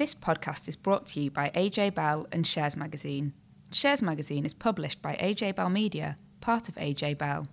This 0.00 0.14
podcast 0.14 0.66
is 0.66 0.76
brought 0.76 1.04
to 1.08 1.20
you 1.20 1.30
by 1.30 1.50
AJ 1.54 1.94
Bell 1.94 2.26
and 2.32 2.46
Shares 2.46 2.74
Magazine. 2.74 3.34
Shares 3.70 4.00
Magazine 4.00 4.46
is 4.46 4.54
published 4.54 5.02
by 5.02 5.14
AJ 5.16 5.56
Bell 5.56 5.68
Media, 5.68 6.16
part 6.40 6.70
of 6.70 6.74
AJ 6.76 7.18
Bell. 7.18 7.46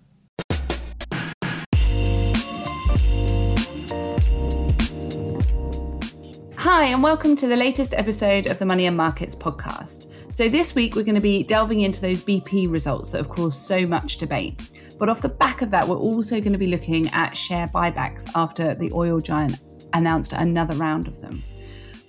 Hi, 6.56 6.84
and 6.86 7.02
welcome 7.02 7.36
to 7.36 7.46
the 7.46 7.54
latest 7.54 7.92
episode 7.92 8.46
of 8.46 8.58
the 8.58 8.64
Money 8.64 8.86
and 8.86 8.96
Markets 8.96 9.36
podcast. 9.36 10.32
So, 10.32 10.48
this 10.48 10.74
week 10.74 10.96
we're 10.96 11.04
going 11.04 11.16
to 11.16 11.20
be 11.20 11.42
delving 11.42 11.80
into 11.80 12.00
those 12.00 12.22
BP 12.22 12.72
results 12.72 13.10
that 13.10 13.18
have 13.18 13.28
caused 13.28 13.60
so 13.60 13.86
much 13.86 14.16
debate. 14.16 14.70
But 14.98 15.10
off 15.10 15.20
the 15.20 15.28
back 15.28 15.60
of 15.60 15.70
that, 15.72 15.86
we're 15.86 15.98
also 15.98 16.40
going 16.40 16.54
to 16.54 16.58
be 16.58 16.68
looking 16.68 17.10
at 17.10 17.36
share 17.36 17.68
buybacks 17.68 18.26
after 18.34 18.74
the 18.74 18.90
oil 18.94 19.20
giant 19.20 19.60
announced 19.92 20.32
another 20.32 20.74
round 20.76 21.08
of 21.08 21.20
them. 21.20 21.44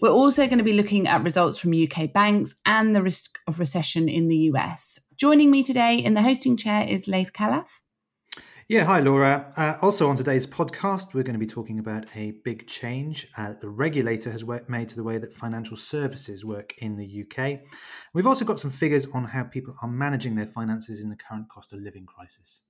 We're 0.02 0.10
also 0.12 0.48
going 0.48 0.60
to 0.60 0.64
be 0.64 0.74
looking 0.74 1.08
at 1.08 1.24
results 1.24 1.60
from 1.60 1.74
UK 1.74 2.14
banks 2.14 2.56
and 2.66 2.96
the 2.96 3.04
risk 3.04 3.38
of 3.48 3.60
recession 3.60 4.08
in 4.08 4.30
the 4.30 4.38
US. 4.54 5.02
Joining 5.18 5.52
me 5.52 5.62
today 5.62 5.98
in 5.98 6.14
the 6.14 6.22
hosting 6.22 6.56
chair 6.56 6.88
is 6.88 7.10
Laith 7.10 7.34
Khalaf. 7.34 7.68
Yeah, 8.70 8.86
hi 8.86 9.00
Laura. 9.02 9.52
Uh, 9.58 9.78
also 9.82 10.10
on 10.10 10.16
today's 10.16 10.48
podcast, 10.48 11.14
we're 11.14 11.24
going 11.24 11.34
to 11.34 11.40
be 11.40 11.46
talking 11.46 11.80
about 11.80 12.06
a 12.16 12.32
big 12.46 12.66
change 12.68 13.28
uh, 13.36 13.54
the 13.60 13.68
regulator 13.68 14.32
has 14.32 14.46
made 14.70 14.88
to 14.90 14.96
the 14.96 15.04
way 15.04 15.18
that 15.18 15.34
financial 15.34 15.76
services 15.76 16.46
work 16.46 16.76
in 16.78 16.96
the 16.96 17.26
UK. 17.26 17.62
We've 18.14 18.28
also 18.28 18.46
got 18.46 18.60
some 18.60 18.72
figures 18.72 19.06
on 19.08 19.26
how 19.26 19.44
people 19.44 19.76
are 19.82 19.90
managing 19.90 20.36
their 20.36 20.46
finances 20.46 21.02
in 21.02 21.10
the 21.10 21.18
current 21.18 21.50
cost 21.50 21.74
of 21.74 21.80
living 21.80 22.06
crisis. 22.06 22.64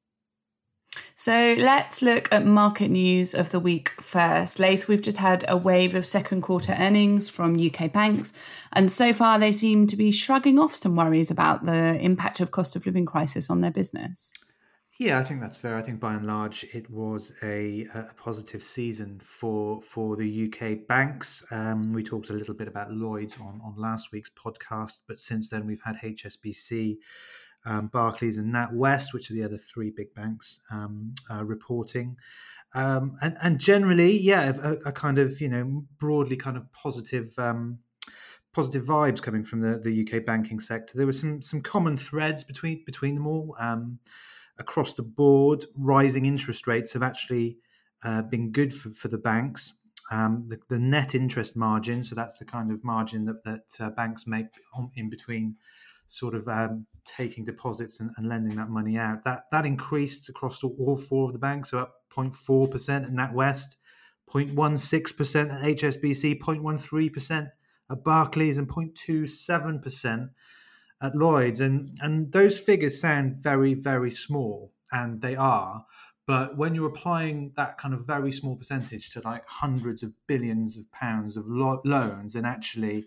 So 1.16 1.56
let's 1.58 2.02
look 2.02 2.30
at 2.32 2.46
market 2.46 2.90
news 2.90 3.34
of 3.34 3.52
the 3.52 3.60
week 3.60 3.92
first. 4.02 4.58
Laith, 4.58 4.88
we've 4.88 5.02
just 5.02 5.18
had 5.18 5.44
a 5.48 5.58
wave 5.58 5.94
of 5.94 6.06
second 6.06 6.42
quarter 6.42 6.74
earnings 6.80 7.30
from 7.30 7.60
UK 7.60 7.92
banks, 7.92 8.34
and 8.72 8.90
so 8.90 9.12
far 9.12 9.38
they 9.38 9.52
seem 9.52 9.86
to 9.88 9.98
be 9.98 10.12
shrugging 10.12 10.58
off 10.58 10.76
some 10.76 10.96
worries 10.96 11.30
about 11.30 11.66
the 11.66 12.00
impact 12.00 12.40
of 12.40 12.52
cost 12.52 12.76
of 12.76 12.86
living 12.86 13.06
crisis 13.06 13.50
on 13.50 13.62
their 13.62 13.72
business. 13.72 14.34
Yeah, 15.00 15.18
I 15.18 15.24
think 15.24 15.40
that's 15.40 15.56
fair. 15.56 15.78
I 15.78 15.82
think 15.82 16.02
by 16.02 16.14
and 16.14 16.28
large 16.28 16.66
it 16.74 16.90
was 16.90 17.32
a, 17.42 17.88
a 17.94 18.04
positive 18.18 18.62
season 18.62 19.22
for 19.24 19.82
for 19.82 20.18
the 20.18 20.52
UK 20.52 20.88
banks. 20.90 21.42
Um, 21.52 21.94
we 21.94 22.04
talked 22.04 22.32
a 22.32 22.34
little 22.34 22.54
bit 22.54 22.68
about 22.68 22.92
Lloyds 22.92 23.38
on, 23.40 23.62
on 23.64 23.76
last 23.78 24.12
week's 24.12 24.30
podcast, 24.32 25.02
but 25.08 25.18
since 25.18 25.48
then 25.48 25.66
we've 25.66 25.82
had 25.82 25.96
HSBC, 25.98 26.98
um, 27.66 27.88
Barclays, 27.88 28.38
and 28.38 28.54
NatWest, 28.54 29.14
which 29.14 29.30
are 29.30 29.34
the 29.34 29.44
other 29.44 29.58
three 29.58 29.92
big 29.96 30.14
banks, 30.14 30.60
um, 30.72 31.14
uh, 31.30 31.44
reporting. 31.44 32.16
Um, 32.74 33.18
and, 33.22 33.36
and 33.42 33.60
generally, 33.60 34.18
yeah, 34.18 34.54
a, 34.62 34.74
a, 34.90 34.92
kind 34.92 35.18
of 35.18 35.42
you 35.42 35.50
know 35.50 35.84
broadly 35.98 36.38
kind 36.38 36.56
of 36.56 36.72
positive 36.72 37.34
um, 37.40 37.80
positive 38.54 38.86
vibes 38.86 39.22
coming 39.22 39.44
from 39.44 39.62
the, 39.62 39.80
the 39.80 40.02
UK 40.02 40.26
banking 40.26 40.60
sector. 40.60 40.98
There 40.98 41.08
were 41.08 41.14
some 41.14 41.42
some 41.42 41.62
common 41.62 41.98
threads 41.98 42.44
between 42.44 42.84
between 42.86 43.16
them 43.16 43.28
all. 43.28 43.56
Um, 43.60 44.00
across 44.60 44.94
the 44.94 45.04
board, 45.04 45.64
rising 45.76 46.26
interest 46.26 46.68
rates 46.68 46.94
have 46.94 47.02
actually 47.02 47.58
uh, 48.04 48.22
been 48.24 48.52
good 48.52 48.74
for, 48.74 48.90
for 48.90 49.08
the 49.08 49.18
banks. 49.18 49.74
Um, 50.12 50.46
the, 50.48 50.60
the, 50.70 50.80
net 50.80 51.14
interest 51.14 51.56
margin, 51.56 52.02
so 52.02 52.16
that's 52.16 52.40
the 52.40 52.46
kind 52.46 52.72
of 52.72 52.84
margin 52.84 53.26
that, 53.26 53.44
that 53.44 53.62
uh, 53.80 53.92
banks 53.92 54.26
make 54.26 54.48
in 54.96 55.08
between 55.08 55.56
sort 56.10 56.34
of 56.34 56.48
um, 56.48 56.86
taking 57.06 57.46
deposits 57.46 58.00
and, 58.00 58.10
and, 58.18 58.28
lending 58.28 58.58
that 58.58 58.70
money 58.70 58.98
out. 58.98 59.24
That 59.24 59.44
that 59.52 59.66
increased 59.66 60.28
across 60.28 60.64
all 60.64 60.98
four 60.98 61.28
of 61.28 61.34
the 61.34 61.40
banks, 61.40 61.70
so 61.70 61.80
up 61.80 61.94
0.4% 62.12 63.06
at 63.06 63.12
NatWest, 63.12 63.76
0.16% 64.30 65.54
at 65.54 65.62
HSBC, 65.78 66.40
0.13% 66.40 67.52
at 67.92 68.04
Barclays, 68.04 68.58
and 68.58 68.68
0.27% 68.68 70.30
at 71.02 71.16
Lloyds, 71.16 71.62
and 71.62 71.90
and 72.02 72.32
those 72.32 72.60
figures 72.60 73.00
sound 73.00 73.38
very 73.38 73.74
very 73.76 74.12
small, 74.12 74.74
and 74.92 75.22
they 75.22 75.36
are. 75.36 75.86
But 76.26 76.58
when 76.58 76.76
you're 76.76 76.90
applying 76.90 77.54
that 77.56 77.78
kind 77.78 77.94
of 77.94 78.06
very 78.06 78.32
small 78.32 78.56
percentage 78.56 79.10
to 79.12 79.22
like 79.22 79.48
hundreds 79.48 80.04
of 80.04 80.14
billions 80.28 80.78
of 80.78 80.92
pounds 80.92 81.38
of 81.38 81.48
lo- 81.48 81.82
loans, 81.86 82.36
and 82.36 82.46
actually, 82.46 83.06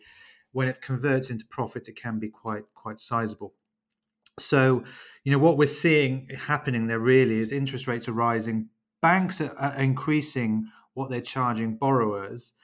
when 0.53 0.69
it 0.69 0.81
converts 0.81 1.31
into 1.31 1.47
profit, 1.47 1.89
it 1.89 1.97
can 1.97 2.19
be 2.19 2.29
quite 2.29 2.65
quite 2.75 3.01
sizable. 3.01 3.55
So, 4.39 4.85
you 5.25 5.33
know, 5.33 5.39
what 5.39 5.59
we're 5.59 5.67
seeing 5.67 6.29
happening 6.37 6.87
there 6.87 6.99
really 6.99 7.39
is 7.39 7.53
interest 7.53 7.87
rates 7.87 8.09
are 8.09 8.13
rising, 8.13 8.69
banks 9.03 9.41
are, 9.41 9.55
are 9.59 9.79
increasing 9.81 10.69
what 10.95 11.11
they're 11.11 11.21
charging 11.21 11.77
borrowers, 11.77 12.55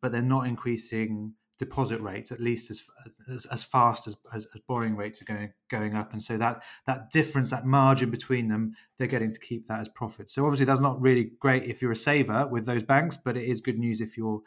but 0.00 0.12
they're 0.12 0.22
not 0.22 0.46
increasing 0.46 1.34
deposit 1.60 2.00
rates 2.00 2.32
at 2.32 2.40
least 2.40 2.70
as 2.70 2.82
as, 3.28 3.44
as 3.46 3.62
fast 3.62 4.06
as, 4.06 4.16
as, 4.34 4.46
as, 4.54 4.62
borrowing 4.66 4.96
rates 4.96 5.20
are 5.20 5.26
going 5.26 5.52
going 5.68 5.94
up 5.94 6.10
and 6.12 6.22
so 6.22 6.38
that 6.38 6.62
that 6.86 7.10
difference 7.10 7.50
that 7.50 7.66
margin 7.66 8.10
between 8.10 8.48
them 8.48 8.74
they're 8.96 9.06
getting 9.06 9.30
to 9.30 9.38
keep 9.38 9.68
that 9.68 9.78
as 9.78 9.88
profit 9.90 10.30
so 10.30 10.46
obviously 10.46 10.64
that's 10.64 10.80
not 10.80 10.98
really 11.02 11.32
great 11.38 11.64
if 11.64 11.82
you're 11.82 11.92
a 11.92 11.96
saver 11.96 12.46
with 12.46 12.64
those 12.64 12.82
banks 12.82 13.18
but 13.22 13.36
it 13.36 13.44
is 13.44 13.60
good 13.60 13.78
news 13.78 14.00
if 14.00 14.16
you're 14.16 14.40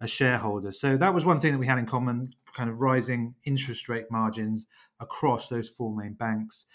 a 0.00 0.08
shareholder 0.08 0.72
so 0.72 0.96
that 0.96 1.14
was 1.14 1.24
one 1.24 1.40
thing 1.40 1.52
that 1.52 1.58
we 1.58 1.66
had 1.66 1.78
in 1.78 1.86
common 1.86 2.26
kind 2.54 2.70
of 2.70 2.78
rising 2.78 3.34
interest 3.44 3.88
rate 3.88 4.06
margins 4.10 4.66
across 5.00 5.48
those 5.48 5.68
four 5.68 5.94
main 5.94 6.14
banks 6.14 6.66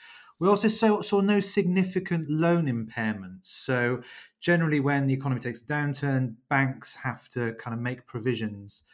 we 0.42 0.48
also 0.48 0.70
saw, 0.70 1.02
saw 1.04 1.22
no 1.22 1.40
significant 1.40 2.28
loan 2.28 2.66
impairments. 2.66 3.46
So, 3.46 4.02
generally, 4.40 4.80
when 4.80 5.06
the 5.06 5.14
economy 5.14 5.40
takes 5.40 5.62
a 5.62 5.66
downturn, 5.66 6.34
banks 6.50 6.96
have 6.96 7.30
to 7.30 7.54
kind 7.60 7.76
of 7.76 7.80
make 7.80 8.08
provisions 8.08 8.86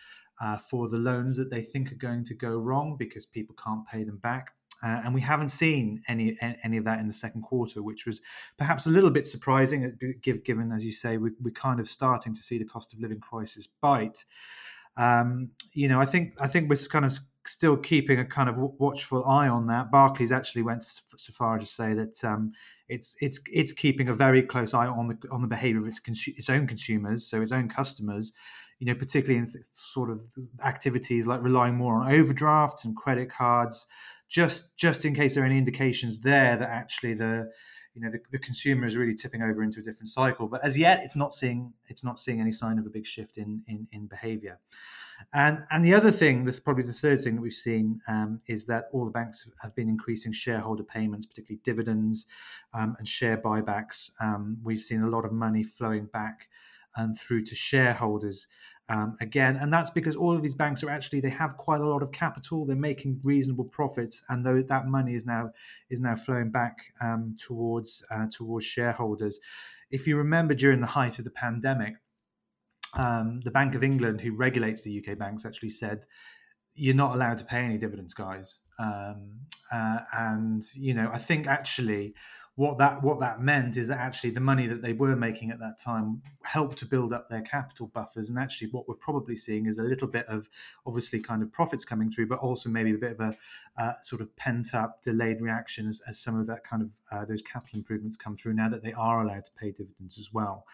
uh, 0.41 0.57
for 0.57 0.89
the 0.89 0.97
loans 0.97 1.37
that 1.37 1.49
they 1.49 1.61
think 1.61 1.93
are 1.93 1.95
going 1.95 2.25
to 2.25 2.35
go 2.35 2.57
wrong 2.57 2.97
because 2.99 3.25
people 3.25 3.55
can't 3.55 3.87
pay 3.87 4.03
them 4.03 4.17
back. 4.17 4.56
Uh, 4.83 5.01
and 5.03 5.13
we 5.13 5.21
haven't 5.21 5.49
seen 5.49 6.03
any 6.07 6.37
any 6.63 6.77
of 6.77 6.83
that 6.85 6.99
in 6.99 7.07
the 7.07 7.13
second 7.13 7.41
quarter, 7.41 7.81
which 7.81 8.05
was 8.05 8.21
perhaps 8.57 8.85
a 8.85 8.89
little 8.89 9.09
bit 9.09 9.25
surprising, 9.25 9.91
given, 10.21 10.71
as 10.71 10.85
you 10.85 10.91
say, 10.91 11.17
we, 11.17 11.29
are 11.29 11.51
kind 11.51 11.79
of 11.79 11.89
starting 11.89 12.33
to 12.33 12.41
see 12.41 12.57
the 12.57 12.65
cost 12.65 12.93
of 12.93 12.99
living 12.99 13.19
crisis 13.19 13.67
bite. 13.67 14.23
Um, 14.95 15.49
you 15.73 15.87
know, 15.87 15.99
I 15.99 16.05
think 16.05 16.33
I 16.39 16.47
think 16.47 16.69
we're 16.69 16.77
kind 16.89 17.05
of 17.05 17.17
still 17.45 17.77
keeping 17.77 18.19
a 18.19 18.25
kind 18.25 18.49
of 18.49 18.57
watchful 18.57 19.25
eye 19.25 19.47
on 19.47 19.67
that. 19.67 19.89
Barclays 19.91 20.31
actually 20.31 20.63
went 20.63 20.83
so 20.83 21.33
far 21.33 21.57
as 21.57 21.63
to 21.63 21.69
say 21.69 21.93
that 21.93 22.23
um, 22.23 22.51
it's 22.89 23.15
it's 23.21 23.39
it's 23.51 23.73
keeping 23.73 24.09
a 24.09 24.13
very 24.13 24.41
close 24.41 24.73
eye 24.73 24.87
on 24.87 25.07
the 25.07 25.17
on 25.31 25.41
the 25.41 25.47
behaviour 25.47 25.81
of 25.81 25.87
its 25.87 25.99
consu- 25.99 26.37
its 26.37 26.49
own 26.49 26.67
consumers, 26.67 27.25
so 27.25 27.41
its 27.41 27.51
own 27.51 27.69
customers, 27.69 28.33
you 28.79 28.87
know, 28.87 28.95
particularly 28.95 29.39
in 29.39 29.47
sort 29.71 30.09
of 30.09 30.21
activities 30.63 31.27
like 31.27 31.41
relying 31.43 31.75
more 31.75 31.95
on 31.95 32.11
overdrafts 32.11 32.85
and 32.85 32.95
credit 32.95 33.29
cards, 33.29 33.87
just 34.29 34.77
just 34.77 35.05
in 35.05 35.15
case 35.15 35.35
there 35.35 35.43
are 35.43 35.47
any 35.47 35.57
indications 35.57 36.19
there 36.19 36.57
that 36.57 36.69
actually 36.69 37.13
the 37.13 37.51
you 37.93 38.01
know 38.01 38.11
the, 38.11 38.19
the 38.31 38.39
consumer 38.39 38.85
is 38.85 38.95
really 38.95 39.15
tipping 39.15 39.41
over 39.41 39.63
into 39.63 39.79
a 39.79 39.83
different 39.83 40.09
cycle. 40.09 40.47
But 40.47 40.63
as 40.63 40.77
yet, 40.77 41.03
it's 41.03 41.15
not 41.15 41.33
seeing 41.33 41.73
it's 41.87 42.03
not 42.03 42.19
seeing 42.19 42.39
any 42.39 42.51
sign 42.51 42.77
of 42.77 42.85
a 42.85 42.89
big 42.89 43.05
shift 43.05 43.37
in 43.37 43.63
in, 43.67 43.87
in 43.91 44.07
behaviour. 44.07 44.59
And 45.33 45.63
and 45.71 45.83
the 45.83 45.95
other 45.95 46.11
thing, 46.11 46.43
that's 46.43 46.59
probably 46.59 46.83
the 46.83 46.93
third 46.93 47.21
thing 47.21 47.35
that 47.35 47.41
we've 47.41 47.53
seen, 47.53 48.01
um, 48.07 48.39
is 48.47 48.65
that 48.65 48.85
all 48.93 49.03
the 49.03 49.11
banks 49.11 49.49
have 49.61 49.75
been 49.75 49.89
increasing 49.89 50.31
shareholder 50.31 50.83
payments, 50.83 51.25
particularly 51.25 51.61
dividends 51.63 52.27
um, 52.73 52.95
and 52.99 53.07
share 53.07 53.37
buybacks. 53.37 54.11
Um, 54.21 54.57
we've 54.63 54.81
seen 54.81 55.01
a 55.01 55.09
lot 55.09 55.25
of 55.25 55.31
money 55.31 55.63
flowing 55.63 56.05
back 56.05 56.47
and 56.95 57.17
through 57.17 57.43
to 57.45 57.55
shareholders 57.55 58.47
um, 58.89 59.17
again 59.19 59.57
and 59.57 59.71
that's 59.71 59.89
because 59.89 60.15
all 60.15 60.35
of 60.35 60.41
these 60.41 60.55
banks 60.55 60.83
are 60.83 60.89
actually 60.89 61.19
they 61.19 61.29
have 61.29 61.57
quite 61.57 61.81
a 61.81 61.85
lot 61.85 62.01
of 62.01 62.11
capital 62.11 62.65
they're 62.65 62.75
making 62.75 63.19
reasonable 63.23 63.65
profits 63.65 64.23
and 64.29 64.45
though 64.45 64.61
that 64.61 64.87
money 64.87 65.13
is 65.13 65.25
now 65.25 65.51
is 65.89 65.99
now 65.99 66.15
flowing 66.15 66.49
back 66.49 66.77
um, 67.01 67.35
towards 67.37 68.03
uh, 68.11 68.27
towards 68.31 68.65
shareholders. 68.65 69.39
If 69.89 70.07
you 70.07 70.17
remember 70.17 70.53
during 70.53 70.81
the 70.81 70.87
height 70.87 71.19
of 71.19 71.25
the 71.25 71.31
pandemic 71.31 71.95
um, 72.97 73.41
the 73.41 73.51
bank 73.51 73.75
of 73.75 73.83
england 73.83 74.21
who 74.21 74.35
regulates 74.35 74.83
the 74.83 74.99
uk 74.99 75.17
banks 75.17 75.45
actually 75.45 75.69
said 75.69 76.05
you're 76.73 76.95
not 76.95 77.15
allowed 77.15 77.39
to 77.39 77.45
pay 77.45 77.57
any 77.57 77.77
dividends 77.77 78.13
guys. 78.13 78.61
Um, 78.79 79.31
uh, 79.71 79.99
and 80.13 80.63
you 80.75 80.93
know 80.93 81.09
i 81.11 81.17
think 81.17 81.45
actually 81.45 82.13
what 82.57 82.79
that 82.79 83.03
what 83.03 83.19
that 83.19 83.39
meant 83.39 83.77
is 83.77 83.87
that 83.87 83.99
actually 83.99 84.31
the 84.31 84.39
money 84.39 84.65
that 84.65 84.81
they 84.81 84.91
were 84.91 85.15
making 85.15 85.51
at 85.51 85.59
that 85.59 85.77
time 85.77 86.23
helped 86.41 86.77
to 86.79 86.87
build 86.87 87.13
up 87.13 87.29
their 87.29 87.43
capital 87.43 87.85
buffers. 87.87 88.29
And 88.29 88.39
actually 88.39 88.69
what 88.69 88.87
we're 88.87 88.95
probably 88.95 89.37
seeing 89.37 89.67
is 89.67 89.77
a 89.77 89.83
little 89.83 90.07
bit 90.07 90.25
of 90.25 90.49
obviously 90.87 91.19
kind 91.19 91.43
of 91.43 91.51
profits 91.51 91.85
coming 91.85 92.09
through 92.09 92.25
but 92.25 92.39
also 92.39 92.67
maybe 92.67 92.95
a 92.95 92.97
bit 92.97 93.11
of 93.11 93.19
a 93.19 93.37
uh, 93.77 93.93
sort 94.01 94.23
of 94.23 94.35
pent 94.37 94.73
up 94.73 95.03
delayed 95.03 95.39
reaction 95.39 95.87
as, 95.87 96.01
as 96.07 96.19
some 96.19 96.37
of 96.39 96.47
that 96.47 96.63
kind 96.63 96.81
of 96.81 96.89
uh, 97.11 97.25
those 97.25 97.43
capital 97.43 97.77
improvements 97.77 98.17
come 98.17 98.35
through 98.35 98.53
now 98.53 98.67
that 98.67 98.81
they 98.83 98.93
are 98.93 99.21
allowed 99.21 99.45
to 99.45 99.51
pay 99.51 99.69
dividends 99.69 100.17
as 100.17 100.33
well. 100.33 100.65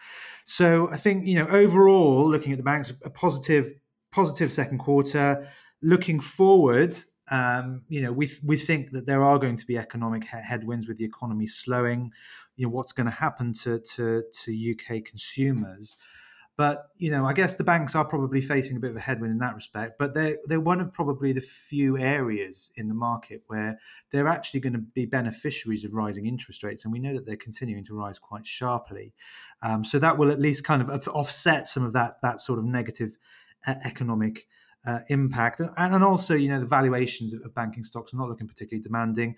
So 0.44 0.90
i 0.90 0.96
think 0.96 1.26
you 1.26 1.34
know 1.34 1.46
overall 1.48 2.26
looking 2.26 2.52
at 2.52 2.58
the 2.58 2.64
banks 2.64 2.92
a 3.04 3.10
positive 3.10 3.74
positive 4.14 4.52
second 4.52 4.78
quarter. 4.78 5.48
Looking 5.82 6.20
forward 6.20 6.98
um, 7.30 7.82
you 7.88 8.02
know, 8.02 8.12
we 8.12 8.30
we 8.42 8.58
think 8.58 8.90
that 8.92 9.06
there 9.06 9.22
are 9.22 9.38
going 9.38 9.56
to 9.56 9.66
be 9.66 9.78
economic 9.78 10.24
headwinds 10.24 10.86
with 10.86 10.98
the 10.98 11.04
economy 11.04 11.46
slowing. 11.46 12.12
You 12.56 12.66
know, 12.66 12.70
what's 12.70 12.92
going 12.92 13.06
to 13.06 13.12
happen 13.12 13.54
to 13.64 13.80
to 13.80 14.24
to 14.44 14.72
UK 14.72 15.04
consumers? 15.04 15.96
But 16.56 16.90
you 16.98 17.10
know, 17.10 17.26
I 17.26 17.32
guess 17.32 17.54
the 17.54 17.64
banks 17.64 17.96
are 17.96 18.04
probably 18.04 18.40
facing 18.40 18.76
a 18.76 18.80
bit 18.80 18.90
of 18.90 18.96
a 18.96 19.00
headwind 19.00 19.32
in 19.32 19.38
that 19.38 19.56
respect. 19.56 19.98
But 19.98 20.14
they're 20.14 20.36
they're 20.44 20.60
one 20.60 20.80
of 20.80 20.92
probably 20.92 21.32
the 21.32 21.40
few 21.40 21.98
areas 21.98 22.70
in 22.76 22.88
the 22.88 22.94
market 22.94 23.42
where 23.48 23.80
they're 24.12 24.28
actually 24.28 24.60
going 24.60 24.74
to 24.74 24.78
be 24.78 25.06
beneficiaries 25.06 25.84
of 25.84 25.94
rising 25.94 26.26
interest 26.26 26.62
rates, 26.62 26.84
and 26.84 26.92
we 26.92 27.00
know 27.00 27.14
that 27.14 27.26
they're 27.26 27.36
continuing 27.36 27.84
to 27.86 27.94
rise 27.94 28.20
quite 28.20 28.46
sharply. 28.46 29.14
Um, 29.62 29.82
so 29.82 29.98
that 29.98 30.16
will 30.16 30.30
at 30.30 30.38
least 30.38 30.62
kind 30.62 30.80
of 30.80 31.08
offset 31.08 31.66
some 31.68 31.84
of 31.84 31.94
that 31.94 32.18
that 32.22 32.40
sort 32.40 32.60
of 32.60 32.64
negative 32.66 33.16
uh, 33.66 33.74
economic. 33.84 34.46
Uh, 34.86 34.98
impact 35.08 35.60
and, 35.60 35.70
and 35.78 36.04
also 36.04 36.34
you 36.34 36.46
know 36.46 36.60
the 36.60 36.66
valuations 36.66 37.32
of, 37.32 37.40
of 37.40 37.54
banking 37.54 37.82
stocks 37.82 38.12
are 38.12 38.18
not 38.18 38.28
looking 38.28 38.46
particularly 38.46 38.82
demanding 38.82 39.34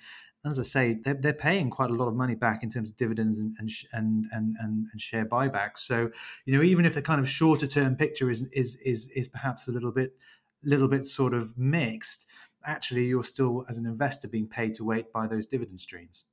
as 0.47 0.59
I 0.59 0.63
say, 0.63 0.99
they're, 1.05 1.15
they're 1.15 1.33
paying 1.33 1.71
quite 1.71 1.91
a 1.91 1.95
lot 1.95 2.09
of 2.09 2.15
money 2.15 2.35
back 2.35 2.63
in 2.63 2.71
terms 2.71 2.91
of 2.91 2.97
dividends 2.97 3.39
and 3.39 3.57
and, 3.59 4.27
and 4.33 4.57
and 4.61 4.87
and 4.91 5.01
share 5.01 5.27
buybacks. 5.27 5.79
So 5.79 6.11
you 6.45 6.57
know, 6.57 6.63
even 6.63 6.87
if 6.87 6.95
the 6.95 7.03
kind 7.03 7.21
of 7.21 7.29
shorter 7.29 7.67
term 7.67 7.97
picture 7.97 8.31
is 8.31 8.43
is 8.53 8.77
is 8.77 9.09
is 9.09 9.29
perhaps 9.29 9.69
a 9.69 9.73
little 9.73 9.93
bit 9.93 10.15
little 10.63 10.89
bit 10.89 11.07
sort 11.07 11.35
of 11.35 11.57
mixed, 11.59 12.27
actually 12.65 13.05
you're 13.05 13.25
still 13.25 13.65
as 13.69 13.79
an 13.79 13.87
investor 13.87 14.29
being 14.29 14.47
paid 14.47 14.75
to 14.75 14.85
wait 14.85 15.13
by 15.13 15.27
those 15.27 15.47
dividend 15.47 15.81
streams. 15.81 16.25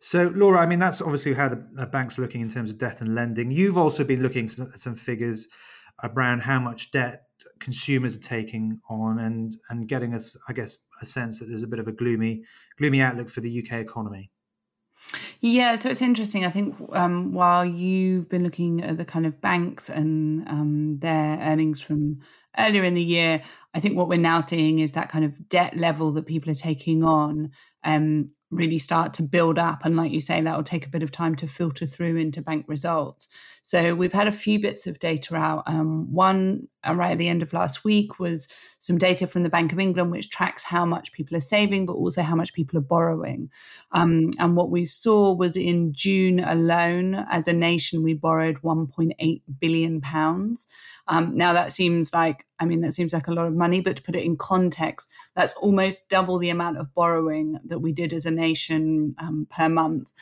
So, 0.00 0.30
Laura, 0.34 0.60
I 0.60 0.66
mean, 0.66 0.80
that's 0.80 1.00
obviously 1.00 1.32
how 1.32 1.48
the, 1.48 1.66
the 1.72 1.86
bank's 1.86 2.18
are 2.18 2.22
looking 2.22 2.42
in 2.42 2.48
terms 2.50 2.68
of 2.68 2.76
debt 2.76 3.00
and 3.00 3.14
lending. 3.14 3.50
You've 3.50 3.78
also 3.78 4.04
been 4.04 4.22
looking 4.22 4.44
at 4.44 4.78
some 4.78 4.94
figures 4.94 5.48
around 6.02 6.42
how 6.42 6.58
much 6.58 6.90
debt 6.90 7.23
consumers 7.60 8.16
are 8.16 8.20
taking 8.20 8.80
on 8.88 9.18
and 9.18 9.56
and 9.70 9.88
getting 9.88 10.14
us, 10.14 10.36
I 10.48 10.52
guess, 10.52 10.78
a 11.00 11.06
sense 11.06 11.38
that 11.38 11.46
there's 11.46 11.62
a 11.62 11.68
bit 11.68 11.78
of 11.78 11.88
a 11.88 11.92
gloomy 11.92 12.44
gloomy 12.78 13.00
outlook 13.00 13.28
for 13.28 13.40
the 13.40 13.62
UK 13.62 13.80
economy. 13.80 14.30
Yeah, 15.40 15.74
so 15.74 15.90
it's 15.90 16.02
interesting. 16.02 16.44
I 16.46 16.50
think 16.50 16.74
um, 16.92 17.32
while 17.32 17.64
you've 17.64 18.28
been 18.28 18.44
looking 18.44 18.82
at 18.82 18.96
the 18.96 19.04
kind 19.04 19.26
of 19.26 19.40
banks 19.40 19.90
and 19.90 20.48
um, 20.48 20.98
their 21.00 21.38
earnings 21.38 21.80
from 21.80 22.20
earlier 22.58 22.84
in 22.84 22.94
the 22.94 23.02
year, 23.02 23.42
I 23.74 23.80
think 23.80 23.96
what 23.96 24.08
we're 24.08 24.18
now 24.18 24.40
seeing 24.40 24.78
is 24.78 24.92
that 24.92 25.10
kind 25.10 25.24
of 25.24 25.48
debt 25.48 25.76
level 25.76 26.12
that 26.12 26.26
people 26.26 26.50
are 26.50 26.54
taking 26.54 27.04
on 27.04 27.50
um, 27.82 28.28
really 28.50 28.78
start 28.78 29.12
to 29.14 29.22
build 29.22 29.58
up. 29.58 29.84
And 29.84 29.96
like 29.96 30.12
you 30.12 30.20
say, 30.20 30.40
that 30.40 30.56
will 30.56 30.64
take 30.64 30.86
a 30.86 30.90
bit 30.90 31.02
of 31.02 31.10
time 31.10 31.34
to 31.36 31.46
filter 31.46 31.86
through 31.86 32.16
into 32.16 32.40
bank 32.40 32.64
results. 32.68 33.28
So 33.62 33.94
we've 33.94 34.12
had 34.12 34.28
a 34.28 34.32
few 34.32 34.60
bits 34.60 34.86
of 34.86 34.98
data 34.98 35.34
out. 35.36 35.64
Um, 35.66 36.12
one 36.12 36.68
right 36.92 37.12
at 37.12 37.18
the 37.18 37.28
end 37.28 37.42
of 37.42 37.52
last 37.52 37.84
week 37.84 38.18
was 38.18 38.48
some 38.78 38.98
data 38.98 39.26
from 39.26 39.42
the 39.42 39.48
Bank 39.48 39.72
of 39.72 39.78
England, 39.78 40.10
which 40.10 40.30
tracks 40.30 40.64
how 40.64 40.84
much 40.84 41.12
people 41.12 41.36
are 41.36 41.40
saving, 41.40 41.86
but 41.86 41.94
also 41.94 42.22
how 42.22 42.36
much 42.36 42.52
people 42.52 42.78
are 42.78 42.82
borrowing. 42.82 43.50
Um, 43.92 44.30
and 44.38 44.56
what 44.56 44.70
we 44.70 44.84
saw 44.84 45.34
was 45.34 45.56
in 45.56 45.92
June 45.92 46.40
alone, 46.40 47.26
as 47.30 47.48
a 47.48 47.52
nation, 47.52 48.02
we 48.02 48.14
borrowed 48.14 48.62
1.8 48.62 49.42
billion 49.60 50.00
pounds. 50.00 50.66
Um, 51.08 51.32
now 51.34 51.52
that 51.52 51.72
seems 51.72 52.12
like, 52.12 52.46
I 52.58 52.64
mean, 52.66 52.80
that 52.80 52.92
seems 52.92 53.12
like 53.12 53.28
a 53.28 53.32
lot 53.32 53.46
of 53.46 53.54
money, 53.54 53.80
but 53.80 53.96
to 53.96 54.02
put 54.02 54.16
it 54.16 54.24
in 54.24 54.36
context, 54.36 55.08
that's 55.34 55.54
almost 55.54 56.08
double 56.08 56.38
the 56.38 56.50
amount 56.50 56.78
of 56.78 56.94
borrowing 56.94 57.58
that 57.64 57.80
we 57.80 57.92
did 57.92 58.12
as 58.12 58.26
a 58.26 58.30
nation 58.30 59.14
um, 59.18 59.46
per 59.50 59.68
month 59.68 60.12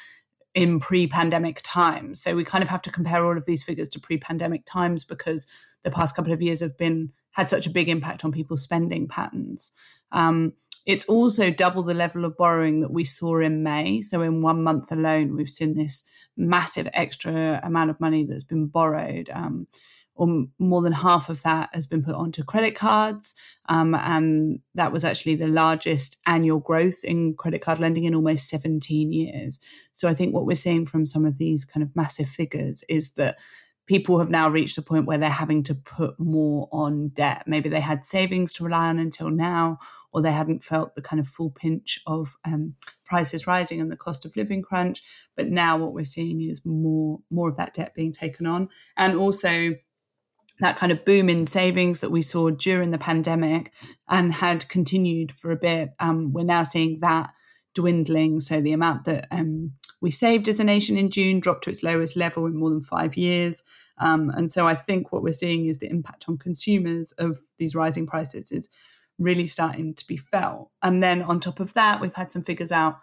in 0.55 0.81
pre-pandemic 0.81 1.61
times. 1.63 2.21
So 2.21 2.37
we 2.37 2.45
kind 2.45 2.63
of 2.63 2.69
have 2.69 2.83
to 2.83 2.91
compare 2.91 3.25
all 3.25 3.37
of 3.37 3.47
these 3.47 3.63
figures 3.63 3.89
to 3.91 4.01
pre-pandemic 4.01 4.65
times 4.65 5.05
because 5.05 5.47
the 5.83 5.91
past 5.91 6.15
couple 6.15 6.33
of 6.33 6.43
years 6.43 6.61
have 6.61 6.77
been 6.77 7.13
had 7.33 7.49
such 7.49 7.67
a 7.67 7.71
big 7.71 7.89
impact 7.89 8.25
on 8.25 8.33
people's 8.33 8.63
spending 8.63 9.09
patterns. 9.09 9.73
Um, 10.13 10.53
it's 10.85 11.07
also 11.07 11.51
double 11.51 11.83
the 11.83 11.95
level 11.95 12.25
of 12.25 12.37
borrowing 12.37 12.81
that 12.81 12.93
we 12.93 13.05
saw 13.05 13.39
in 13.39 13.63
May. 13.63 14.03
So 14.03 14.21
in 14.21 14.43
one 14.43 14.63
month 14.63 14.91
alone, 14.91 15.37
we've 15.37 15.49
seen 15.49 15.75
this 15.75 16.05
massive 16.37 16.89
extra 16.93 17.61
amount 17.63 17.91
of 17.91 18.01
money 18.01 18.25
that's 18.25 18.45
been 18.45 18.67
borrowed. 18.67 19.31
Um, 19.33 19.67
or 20.15 20.45
more 20.59 20.83
than 20.83 20.93
half 20.93 21.29
of 21.29 21.43
that 21.43 21.71
has 21.73 21.87
been 21.87 22.03
put 22.03 22.15
onto 22.15 22.43
credit 22.45 22.75
cards. 22.75 23.35
Um, 23.69 23.95
and 23.95 24.61
that 24.75 24.93
was 24.93 25.05
actually 25.05 25.37
the 25.37 25.47
largest 25.47 26.21
annual 26.27 26.61
growth 26.61 27.03
in 27.05 27.35
credit 27.35 27.61
card 27.63 27.81
lending 27.81 28.05
in 28.05 28.15
almost 28.15 28.49
17 28.49 29.13
years. 29.13 29.59
So 29.93 30.09
I 30.09 30.15
think 30.15 30.35
what 30.35 30.47
we're 30.47 30.55
seeing 30.55 30.85
from 30.87 31.07
some 31.07 31.25
of 31.25 31.39
these 31.39 31.65
kind 31.65 31.83
of 31.83 31.97
massive 31.97 32.29
figures 32.29 32.85
is 32.89 33.13
that 33.13 33.39
people 33.87 34.19
have 34.19 34.31
now 34.31 34.49
reached 34.49 34.79
a 34.79 34.83
point 34.83 35.07
where 35.07 35.19
they're 35.19 35.29
having 35.29 35.63
to 35.63 35.75
put 35.75 36.19
more 36.19 36.69
on 36.73 37.09
debt. 37.09 37.45
Maybe 37.47 37.69
they 37.69 37.81
had 37.81 38.05
savings 38.05 38.53
to 38.55 38.65
rely 38.65 38.89
on 38.89 38.99
until 38.99 39.31
now, 39.31 39.79
or 40.13 40.23
they 40.23 40.33
hadn't 40.33 40.63
felt 40.63 40.95
the 40.95 41.03
kind 41.03 41.19
of 41.21 41.27
full 41.27 41.51
pinch 41.51 42.01
of 42.07 42.37
um, 42.45 42.75
prices 43.05 43.47
rising 43.47 43.81
and 43.81 43.91
the 43.91 43.97
cost 43.97 44.25
of 44.25 44.37
living 44.37 44.63
crunch. 44.63 45.03
But 45.37 45.49
now 45.49 45.79
what 45.79 45.95
we're 45.95 46.05
seeing 46.05 46.43
is 46.43 46.65
more 46.65 47.21
more 47.31 47.49
of 47.49 47.57
that 47.57 47.75
debt 47.75 47.95
being 47.95 48.13
taken 48.13 48.47
on, 48.47 48.69
and 48.97 49.17
also 49.17 49.75
that 50.63 50.77
kind 50.77 50.93
of 50.93 51.05
boom 51.05 51.29
in 51.29 51.45
savings 51.45 52.01
that 52.01 52.11
we 52.11 52.23
saw 52.23 52.49
during 52.51 52.91
the 52.91 52.99
pandemic 52.99 53.73
and 54.09 54.33
had 54.33 54.69
continued 54.69 55.33
for 55.33 55.51
a 55.51 55.57
bit. 55.57 55.91
Um, 55.99 56.33
we're 56.33 56.45
now 56.45 56.63
seeing 56.63 57.01
that 57.01 57.31
dwindling. 57.75 58.41
So 58.41 58.61
the 58.61 58.73
amount 58.73 59.05
that 59.05 59.27
um, 59.31 59.73
we 60.01 60.11
saved 60.11 60.49
as 60.49 60.61
a 60.61 60.65
nation 60.65 60.97
in 60.97 61.11
June 61.11 61.41
dropped 61.41 61.65
to 61.65 61.71
its 61.71 61.83
lowest 61.83 62.17
level 62.17 62.47
in 62.47 62.57
more 62.57 62.71
than 62.71 62.81
five 62.81 63.17
years. 63.17 63.63
Um, 63.99 64.31
and 64.31 64.51
so 64.51 64.67
I 64.67 64.75
think 64.75 65.13
what 65.13 65.23
we're 65.23 65.33
seeing 65.33 65.67
is 65.67 65.79
the 65.79 65.91
impact 65.91 66.27
on 66.29 66.39
consumers 66.39 67.13
of 67.13 67.41
these 67.59 67.75
rising 67.75 68.07
prices 68.07 68.53
is 68.53 68.69
really 69.19 69.47
starting 69.47 69.95
to 69.95 70.07
be 70.07 70.17
felt. 70.17 70.71
And 70.83 71.03
then 71.03 71.23
on 71.23 71.41
top 71.41 71.61
of 71.61 71.75
that, 71.75 72.01
we've 72.01 72.15
had 72.15 72.33
some 72.33 72.43
figures 72.43 72.73
out 72.73 72.99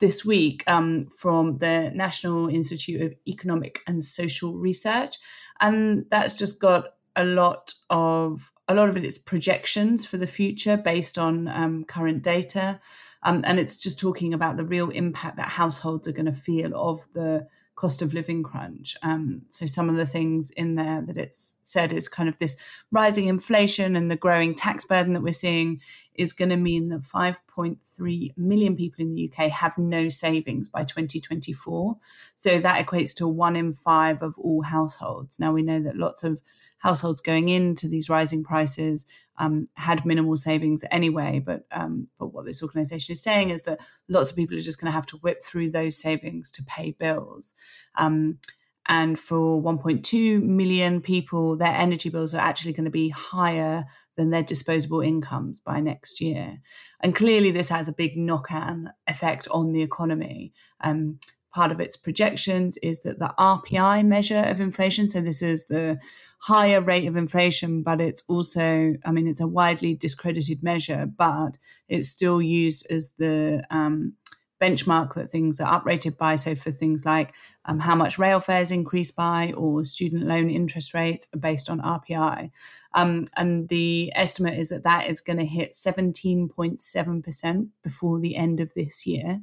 this 0.00 0.24
week 0.24 0.64
um, 0.66 1.08
from 1.16 1.58
the 1.58 1.90
National 1.94 2.48
Institute 2.48 3.00
of 3.00 3.14
Economic 3.26 3.80
and 3.86 4.02
Social 4.02 4.54
Research 4.56 5.18
and 5.60 6.06
that's 6.10 6.34
just 6.34 6.60
got 6.60 6.93
a 7.16 7.24
lot 7.24 7.74
of 7.90 8.52
a 8.68 8.74
lot 8.74 8.88
of 8.88 8.96
it 8.96 9.04
is 9.04 9.18
projections 9.18 10.06
for 10.06 10.16
the 10.16 10.26
future 10.26 10.76
based 10.76 11.18
on 11.18 11.48
um, 11.48 11.84
current 11.84 12.22
data. 12.22 12.80
Um, 13.22 13.42
and 13.46 13.58
it's 13.58 13.76
just 13.76 13.98
talking 13.98 14.34
about 14.34 14.56
the 14.56 14.64
real 14.64 14.90
impact 14.90 15.36
that 15.36 15.48
households 15.48 16.08
are 16.08 16.12
going 16.12 16.26
to 16.26 16.32
feel 16.32 16.74
of 16.74 17.06
the 17.12 17.46
cost 17.74 18.02
of 18.02 18.14
living 18.14 18.42
crunch. 18.42 18.96
Um, 19.02 19.42
so 19.48 19.66
some 19.66 19.88
of 19.88 19.96
the 19.96 20.06
things 20.06 20.50
in 20.52 20.76
there 20.76 21.02
that 21.02 21.16
it's 21.16 21.58
said 21.62 21.92
is 21.92 22.08
kind 22.08 22.28
of 22.28 22.38
this 22.38 22.56
rising 22.92 23.26
inflation 23.26 23.96
and 23.96 24.10
the 24.10 24.16
growing 24.16 24.54
tax 24.54 24.84
burden 24.84 25.12
that 25.14 25.22
we're 25.22 25.32
seeing 25.32 25.80
is 26.14 26.32
going 26.32 26.50
to 26.50 26.56
mean 26.56 26.88
that 26.90 27.02
5.3 27.02 28.36
million 28.36 28.76
people 28.76 29.02
in 29.02 29.14
the 29.14 29.28
UK 29.28 29.50
have 29.50 29.76
no 29.76 30.08
savings 30.08 30.68
by 30.68 30.84
2024. 30.84 31.96
So 32.36 32.60
that 32.60 32.86
equates 32.86 33.14
to 33.16 33.26
one 33.26 33.56
in 33.56 33.74
five 33.74 34.22
of 34.22 34.38
all 34.38 34.62
households. 34.62 35.40
Now 35.40 35.52
we 35.52 35.62
know 35.62 35.80
that 35.80 35.96
lots 35.96 36.22
of 36.22 36.40
households 36.78 37.20
going 37.20 37.48
into 37.48 37.88
these 37.88 38.08
rising 38.08 38.44
prices 38.44 39.06
um, 39.38 39.68
had 39.74 40.06
minimal 40.06 40.36
savings 40.36 40.84
anyway. 40.90 41.42
But 41.44 41.64
um, 41.72 42.06
but 42.18 42.32
what 42.32 42.44
this 42.44 42.62
organisation 42.62 43.12
is 43.12 43.22
saying 43.22 43.50
is 43.50 43.64
that 43.64 43.80
lots 44.08 44.30
of 44.30 44.36
people 44.36 44.56
are 44.56 44.60
just 44.60 44.80
going 44.80 44.90
to 44.90 44.94
have 44.94 45.06
to 45.06 45.16
whip 45.18 45.42
through 45.42 45.70
those 45.70 45.98
savings 45.98 46.50
to 46.52 46.64
pay 46.64 46.92
bills. 46.92 47.54
Um, 47.96 48.38
and 48.86 49.18
for 49.18 49.62
1.2 49.62 50.42
million 50.42 51.00
people, 51.00 51.56
their 51.56 51.74
energy 51.74 52.10
bills 52.10 52.34
are 52.34 52.42
actually 52.42 52.74
going 52.74 52.84
to 52.84 52.90
be 52.90 53.08
higher 53.08 53.84
than 54.16 54.30
their 54.30 54.42
disposable 54.42 55.00
incomes 55.00 55.58
by 55.58 55.80
next 55.80 56.20
year. 56.20 56.58
And 57.00 57.14
clearly, 57.14 57.50
this 57.50 57.70
has 57.70 57.88
a 57.88 57.94
big 57.94 58.16
knock 58.16 58.52
on 58.52 58.92
effect 59.06 59.48
on 59.50 59.72
the 59.72 59.82
economy. 59.82 60.52
Um, 60.82 61.18
part 61.54 61.72
of 61.72 61.80
its 61.80 61.96
projections 61.96 62.76
is 62.78 63.00
that 63.02 63.18
the 63.18 63.32
RPI 63.38 64.04
measure 64.04 64.44
of 64.46 64.60
inflation, 64.60 65.08
so 65.08 65.20
this 65.20 65.40
is 65.40 65.66
the 65.66 65.98
higher 66.44 66.82
rate 66.82 67.06
of 67.06 67.16
inflation, 67.16 67.82
but 67.82 68.02
it's 68.02 68.22
also, 68.28 68.94
I 69.02 69.12
mean, 69.12 69.26
it's 69.26 69.40
a 69.40 69.46
widely 69.46 69.94
discredited 69.94 70.62
measure, 70.62 71.06
but 71.06 71.56
it's 71.88 72.10
still 72.10 72.42
used 72.42 72.86
as 72.90 73.12
the 73.12 73.64
um, 73.70 74.12
benchmark 74.60 75.14
that 75.14 75.30
things 75.30 75.58
are 75.58 75.80
uprated 75.80 76.18
by. 76.18 76.36
So 76.36 76.54
for 76.54 76.70
things 76.70 77.06
like 77.06 77.34
um, 77.64 77.78
how 77.78 77.94
much 77.94 78.18
rail 78.18 78.40
fares 78.40 78.70
increase 78.70 79.10
by 79.10 79.54
or 79.56 79.86
student 79.86 80.24
loan 80.24 80.50
interest 80.50 80.92
rates 80.92 81.26
are 81.34 81.38
based 81.38 81.70
on 81.70 81.80
RPI. 81.80 82.50
Um, 82.92 83.24
and 83.38 83.70
the 83.70 84.12
estimate 84.14 84.58
is 84.58 84.68
that 84.68 84.82
that 84.82 85.08
is 85.08 85.22
going 85.22 85.38
to 85.38 85.46
hit 85.46 85.72
17.7% 85.72 87.68
before 87.82 88.20
the 88.20 88.36
end 88.36 88.60
of 88.60 88.74
this 88.74 89.06
year. 89.06 89.40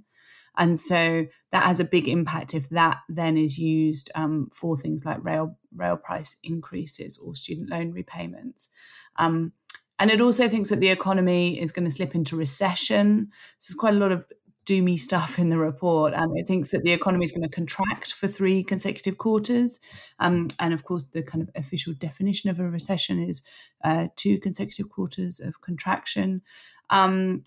And 0.57 0.79
so 0.79 1.25
that 1.51 1.63
has 1.63 1.79
a 1.79 1.85
big 1.85 2.07
impact 2.07 2.53
if 2.53 2.69
that 2.69 2.99
then 3.07 3.37
is 3.37 3.57
used 3.57 4.11
um, 4.15 4.49
for 4.53 4.77
things 4.77 5.05
like 5.05 5.23
rail 5.23 5.57
rail 5.75 5.97
price 5.97 6.37
increases 6.43 7.17
or 7.17 7.35
student 7.35 7.69
loan 7.69 7.91
repayments. 7.91 8.69
Um, 9.17 9.53
and 9.99 10.09
it 10.09 10.19
also 10.19 10.49
thinks 10.49 10.69
that 10.69 10.79
the 10.79 10.89
economy 10.89 11.59
is 11.59 11.71
going 11.71 11.85
to 11.85 11.91
slip 11.91 12.15
into 12.15 12.35
recession. 12.35 13.29
So 13.59 13.71
there's 13.71 13.79
quite 13.79 13.93
a 13.93 13.97
lot 13.97 14.11
of 14.11 14.25
doomy 14.65 14.97
stuff 14.97 15.39
in 15.39 15.49
the 15.49 15.57
report. 15.57 16.13
Um, 16.13 16.35
it 16.35 16.47
thinks 16.47 16.69
that 16.69 16.83
the 16.83 16.91
economy 16.91 17.23
is 17.23 17.31
going 17.31 17.47
to 17.47 17.49
contract 17.49 18.13
for 18.13 18.27
three 18.27 18.63
consecutive 18.63 19.17
quarters. 19.17 19.79
Um, 20.19 20.49
and 20.59 20.73
of 20.73 20.83
course, 20.83 21.05
the 21.05 21.23
kind 21.23 21.41
of 21.41 21.49
official 21.55 21.93
definition 21.93 22.49
of 22.49 22.59
a 22.59 22.69
recession 22.69 23.19
is 23.19 23.43
uh, 23.83 24.07
two 24.15 24.39
consecutive 24.39 24.89
quarters 24.89 25.39
of 25.39 25.61
contraction. 25.61 26.41
Um, 26.89 27.43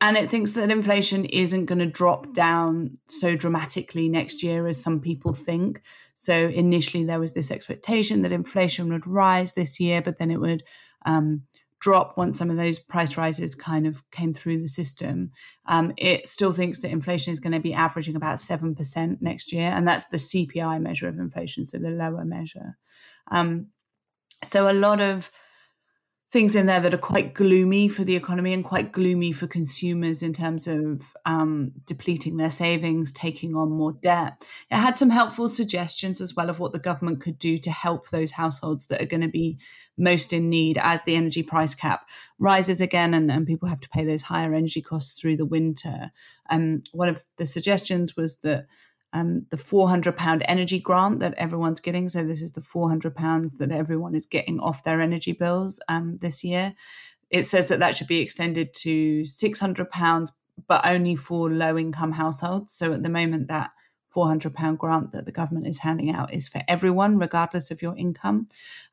and 0.00 0.16
it 0.16 0.30
thinks 0.30 0.52
that 0.52 0.70
inflation 0.70 1.26
isn't 1.26 1.66
going 1.66 1.78
to 1.78 1.86
drop 1.86 2.32
down 2.32 2.98
so 3.06 3.36
dramatically 3.36 4.08
next 4.08 4.42
year 4.42 4.66
as 4.66 4.82
some 4.82 5.00
people 5.00 5.34
think. 5.34 5.82
So 6.14 6.48
initially 6.48 7.04
there 7.04 7.20
was 7.20 7.34
this 7.34 7.50
expectation 7.50 8.22
that 8.22 8.32
inflation 8.32 8.90
would 8.92 9.06
rise 9.06 9.52
this 9.52 9.78
year, 9.78 10.00
but 10.00 10.18
then 10.18 10.30
it 10.30 10.40
would 10.40 10.62
um, 11.04 11.42
drop 11.80 12.16
once 12.16 12.38
some 12.38 12.50
of 12.50 12.56
those 12.56 12.78
price 12.78 13.18
rises 13.18 13.54
kind 13.54 13.86
of 13.86 14.08
came 14.10 14.32
through 14.32 14.62
the 14.62 14.68
system. 14.68 15.30
Um, 15.66 15.92
it 15.98 16.26
still 16.26 16.52
thinks 16.52 16.80
that 16.80 16.90
inflation 16.90 17.32
is 17.32 17.40
going 17.40 17.52
to 17.52 17.60
be 17.60 17.74
averaging 17.74 18.16
about 18.16 18.38
7% 18.38 19.20
next 19.20 19.52
year, 19.52 19.70
and 19.70 19.86
that's 19.86 20.06
the 20.06 20.16
CPI 20.16 20.80
measure 20.80 21.08
of 21.08 21.18
inflation, 21.18 21.64
so 21.64 21.78
the 21.78 21.90
lower 21.90 22.24
measure. 22.24 22.78
Um, 23.30 23.68
so 24.42 24.70
a 24.70 24.72
lot 24.72 25.00
of 25.00 25.30
things 26.32 26.54
in 26.54 26.66
there 26.66 26.78
that 26.78 26.94
are 26.94 26.98
quite 26.98 27.34
gloomy 27.34 27.88
for 27.88 28.04
the 28.04 28.14
economy 28.14 28.52
and 28.52 28.64
quite 28.64 28.92
gloomy 28.92 29.32
for 29.32 29.48
consumers 29.48 30.22
in 30.22 30.32
terms 30.32 30.68
of 30.68 31.12
um, 31.26 31.72
depleting 31.86 32.36
their 32.36 32.50
savings, 32.50 33.10
taking 33.10 33.56
on 33.56 33.68
more 33.68 33.92
debt. 33.92 34.44
It 34.70 34.76
had 34.76 34.96
some 34.96 35.10
helpful 35.10 35.48
suggestions 35.48 36.20
as 36.20 36.36
well 36.36 36.48
of 36.48 36.60
what 36.60 36.70
the 36.70 36.78
government 36.78 37.20
could 37.20 37.36
do 37.36 37.58
to 37.58 37.70
help 37.72 38.10
those 38.10 38.32
households 38.32 38.86
that 38.86 39.02
are 39.02 39.06
going 39.06 39.22
to 39.22 39.28
be 39.28 39.58
most 39.98 40.32
in 40.32 40.48
need 40.48 40.78
as 40.80 41.02
the 41.02 41.16
energy 41.16 41.42
price 41.42 41.74
cap 41.74 42.08
rises 42.38 42.80
again 42.80 43.12
and, 43.12 43.30
and 43.30 43.46
people 43.46 43.68
have 43.68 43.80
to 43.80 43.88
pay 43.88 44.04
those 44.04 44.22
higher 44.22 44.54
energy 44.54 44.80
costs 44.80 45.20
through 45.20 45.36
the 45.36 45.44
winter. 45.44 46.12
Um, 46.48 46.84
one 46.92 47.08
of 47.08 47.24
the 47.38 47.46
suggestions 47.46 48.16
was 48.16 48.38
that 48.38 48.66
um, 49.12 49.46
the 49.50 49.56
400 49.56 50.16
pound 50.16 50.44
energy 50.46 50.78
grant 50.78 51.20
that 51.20 51.34
everyone's 51.34 51.80
getting. 51.80 52.08
So 52.08 52.24
this 52.24 52.42
is 52.42 52.52
the 52.52 52.60
400 52.60 53.14
pounds 53.14 53.58
that 53.58 53.72
everyone 53.72 54.14
is 54.14 54.26
getting 54.26 54.60
off 54.60 54.84
their 54.84 55.00
energy 55.00 55.32
bills 55.32 55.80
um, 55.88 56.18
this 56.18 56.44
year. 56.44 56.74
It 57.30 57.44
says 57.44 57.68
that 57.68 57.78
that 57.80 57.96
should 57.96 58.06
be 58.06 58.20
extended 58.20 58.74
to 58.74 59.24
600 59.24 59.90
pounds, 59.90 60.32
but 60.66 60.84
only 60.84 61.16
for 61.16 61.50
low 61.50 61.78
income 61.78 62.12
households. 62.12 62.72
So 62.72 62.92
at 62.92 63.02
the 63.02 63.08
moment, 63.08 63.48
that 63.48 63.70
400 64.10 64.52
pound 64.52 64.78
grant 64.78 65.12
that 65.12 65.24
the 65.24 65.32
government 65.32 65.66
is 65.66 65.80
handing 65.80 66.10
out 66.10 66.32
is 66.32 66.48
for 66.48 66.62
everyone, 66.68 67.18
regardless 67.18 67.70
of 67.70 67.82
your 67.82 67.96
income. 67.96 68.46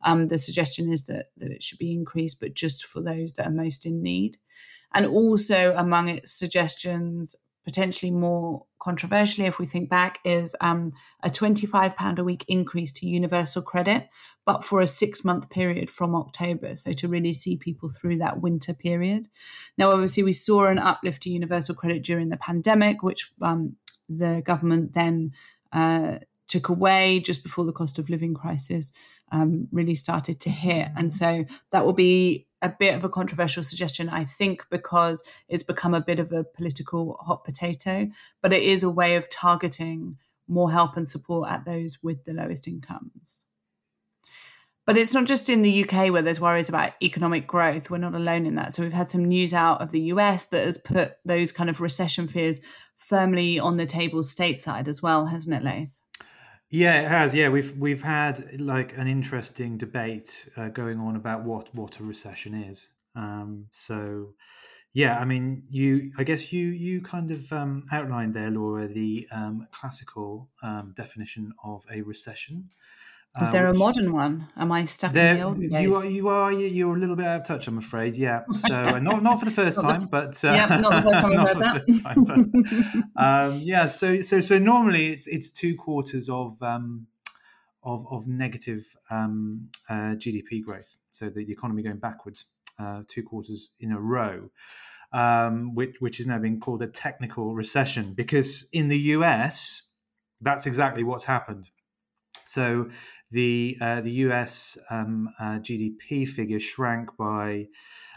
Um, 0.04 0.28
the 0.28 0.38
suggestion 0.38 0.92
is 0.92 1.06
that 1.06 1.28
that 1.38 1.52
it 1.52 1.64
should 1.64 1.80
be 1.80 1.94
increased, 1.94 2.40
but 2.40 2.54
just 2.54 2.86
for 2.86 3.02
those 3.02 3.34
that 3.34 3.48
are 3.48 3.52
most 3.52 3.86
in 3.86 4.02
need. 4.02 4.38
And 4.94 5.06
also 5.06 5.76
among 5.76 6.08
its 6.08 6.32
suggestions 6.32 7.36
potentially 7.68 8.12
more 8.12 8.66
controversially, 8.80 9.46
if 9.46 9.60
we 9.60 9.66
think 9.66 9.90
back, 9.90 10.20
is 10.24 10.56
um, 10.62 10.90
a 11.22 11.30
£25 11.30 12.18
a 12.18 12.24
week 12.24 12.46
increase 12.48 12.94
to 12.94 13.06
universal 13.06 13.62
credit, 13.62 14.08
but 14.46 14.64
for 14.64 14.80
a 14.80 14.88
six 14.88 15.26
month 15.26 15.50
period 15.50 15.90
from 15.90 16.16
October. 16.16 16.78
So 16.78 16.94
to 16.94 17.10
really 17.10 17.34
see 17.34 17.58
people 17.58 17.90
through 17.90 18.20
that 18.20 18.40
winter 18.40 18.74
period. 18.74 19.28
Now, 19.78 19.92
obviously, 19.92 20.24
we 20.24 20.32
saw 20.32 20.68
an 20.68 20.80
uplift 20.80 21.24
to 21.24 21.30
universal 21.30 21.76
credit 21.76 22.04
during 22.04 22.30
the 22.30 22.38
pandemic, 22.38 23.04
which 23.04 23.34
um, 23.42 23.76
the 24.08 24.42
government 24.46 24.94
then 24.94 25.34
uh, 25.74 26.20
took 26.48 26.70
away 26.70 27.20
just 27.20 27.44
before 27.44 27.66
the 27.66 27.74
cost 27.74 28.00
of 28.00 28.10
living 28.10 28.34
crisis 28.34 28.94
um, 29.34 29.68
really 29.74 29.96
started 29.96 30.40
to 30.40 30.50
hit. 30.50 30.88
And 30.96 31.14
so 31.14 31.44
that 31.72 31.86
will 31.86 31.92
be 31.92 32.47
a 32.62 32.70
bit 32.70 32.96
of 32.96 33.04
a 33.04 33.10
controversial 33.10 33.64
suggestion, 33.64 34.10
I 34.10 34.26
think, 34.26 34.66
because 34.70 35.24
it's 35.48 35.64
become 35.64 35.94
a 35.94 36.02
bit 36.02 36.20
of 36.20 36.32
a 36.32 36.44
political 36.44 37.20
hot 37.22 37.44
potato, 37.44 38.10
but 38.42 38.54
it 38.54 38.64
is 38.64 38.84
a 38.84 38.90
way 38.90 39.16
of 39.16 39.30
targeting 39.30 40.18
more 40.48 40.72
help 40.72 40.98
and 40.98 41.08
support 41.08 41.50
at 41.50 41.66
those 41.66 42.00
with 42.02 42.24
the 42.24 42.34
lowest 42.34 42.68
incomes. 42.68 43.46
But 44.86 44.96
it's 44.96 45.14
not 45.14 45.26
just 45.26 45.50
in 45.50 45.64
the 45.64 45.84
UK 45.84 46.14
where 46.14 46.22
there's 46.22 46.40
worries 46.40 46.70
about 46.70 46.94
economic 47.04 47.46
growth. 47.46 47.90
We're 47.90 47.98
not 47.98 48.16
alone 48.16 48.46
in 48.46 48.56
that. 48.56 48.74
So 48.74 48.84
we've 48.84 48.94
had 48.94 49.12
some 49.12 49.26
news 49.26 49.54
out 49.54 49.82
of 49.82 49.92
the 49.92 50.00
US 50.14 50.46
that 50.46 50.64
has 50.64 50.78
put 50.78 51.18
those 51.26 51.52
kind 51.52 51.70
of 51.70 51.82
recession 51.82 52.28
fears 52.28 52.62
firmly 52.96 53.60
on 53.60 53.76
the 53.76 53.86
table 53.86 54.22
stateside 54.22 54.88
as 54.88 55.04
well, 55.04 55.26
hasn't 55.26 55.56
it, 55.56 55.64
Laith? 55.64 56.00
Yeah, 56.70 57.02
it 57.02 57.08
has. 57.08 57.34
Yeah, 57.34 57.50
we've 57.50 57.78
we've 57.78 58.02
had 58.02 58.60
like 58.60 58.98
an 58.98 59.08
interesting 59.08 59.78
debate 59.78 60.50
uh, 60.58 60.68
going 60.70 61.00
on 61.00 61.16
about 61.16 61.44
what 61.44 61.74
what 61.74 62.00
a 62.00 62.04
recession 62.04 62.54
is. 62.54 62.90
Um, 63.16 63.68
so, 63.72 64.34
yeah, 64.94 65.18
I 65.20 65.26
mean, 65.26 65.64
you, 65.70 66.12
I 66.18 66.24
guess 66.24 66.52
you 66.52 66.68
you 66.68 67.02
kind 67.02 67.32
of 67.32 67.52
um, 67.54 67.86
outlined 67.92 68.34
there, 68.34 68.52
Laura, 68.52 68.88
the 68.88 69.28
um, 69.32 69.68
classical 69.72 70.50
um, 70.62 70.94
definition 70.98 71.54
of 71.64 71.84
a 71.92 72.02
recession. 72.02 72.70
Is 73.42 73.52
there 73.52 73.68
a 73.68 73.74
modern 73.74 74.14
one? 74.14 74.48
Am 74.58 74.72
I 74.72 74.86
stuck 74.86 75.14
there, 75.14 75.34
in 75.34 75.38
the 75.38 75.46
old 75.46 75.60
days? 75.60 75.72
You 75.72 75.96
are, 75.96 76.06
you 76.06 76.28
are, 76.30 76.52
you're 76.52 76.96
a 76.96 77.00
little 77.00 77.16
bit 77.16 77.26
out 77.26 77.42
of 77.42 77.48
touch, 77.48 77.68
I'm 77.68 77.78
afraid. 77.78 78.16
Yeah. 78.16 78.44
So 78.56 78.76
uh, 78.76 79.00
not 79.00 79.24
not 79.24 79.40
for 79.40 79.46
the 79.46 79.52
first 79.64 79.80
time, 79.80 80.08
but 80.08 80.44
uh, 80.44 80.54
yeah, 80.54 80.80
not 80.80 81.04
the 81.04 81.12
first 81.12 81.22
time 81.22 81.40
I've 81.40 81.48
heard 81.48 81.60
that. 81.60 82.04
Time, 82.04 83.04
but, 83.16 83.24
um, 83.24 83.60
yeah. 83.64 83.88
So 83.88 84.20
so 84.22 84.42
so 84.42 84.58
normally 84.58 85.08
it's 85.08 85.28
it's 85.28 85.52
two 85.52 85.76
quarters 85.76 86.30
of 86.30 86.62
um, 86.62 87.08
of 87.84 88.06
of 88.12 88.28
negative 88.28 88.86
um, 89.10 89.70
uh, 89.90 90.16
GDP 90.16 90.64
growth. 90.64 90.98
So 91.12 91.30
the, 91.30 91.46
the 91.46 91.52
economy 91.52 91.84
going 91.84 91.98
backwards, 91.98 92.46
uh, 92.80 93.04
two 93.08 93.24
quarters 93.24 93.72
in 93.80 93.92
a 93.92 94.00
row. 94.00 94.50
Um, 95.14 95.74
which, 95.74 95.96
which 96.02 96.20
is 96.20 96.28
now 96.28 96.38
being 96.38 96.60
called 96.60 96.82
a 96.82 96.88
technical 96.88 97.56
recession 97.56 98.14
because 98.14 98.66
in 98.74 98.90
the 98.90 99.00
US, 99.16 99.84
that's 100.42 100.66
exactly 100.66 101.02
what's 101.02 101.24
happened. 101.24 101.70
So 102.48 102.90
the 103.32 103.78
uh, 103.82 104.02
the 104.02 104.12
US 104.12 104.78
um, 104.90 105.30
uh, 105.40 105.60
GDP 105.60 106.28
figure 106.28 106.60
shrank 106.60 107.10
by 107.18 107.68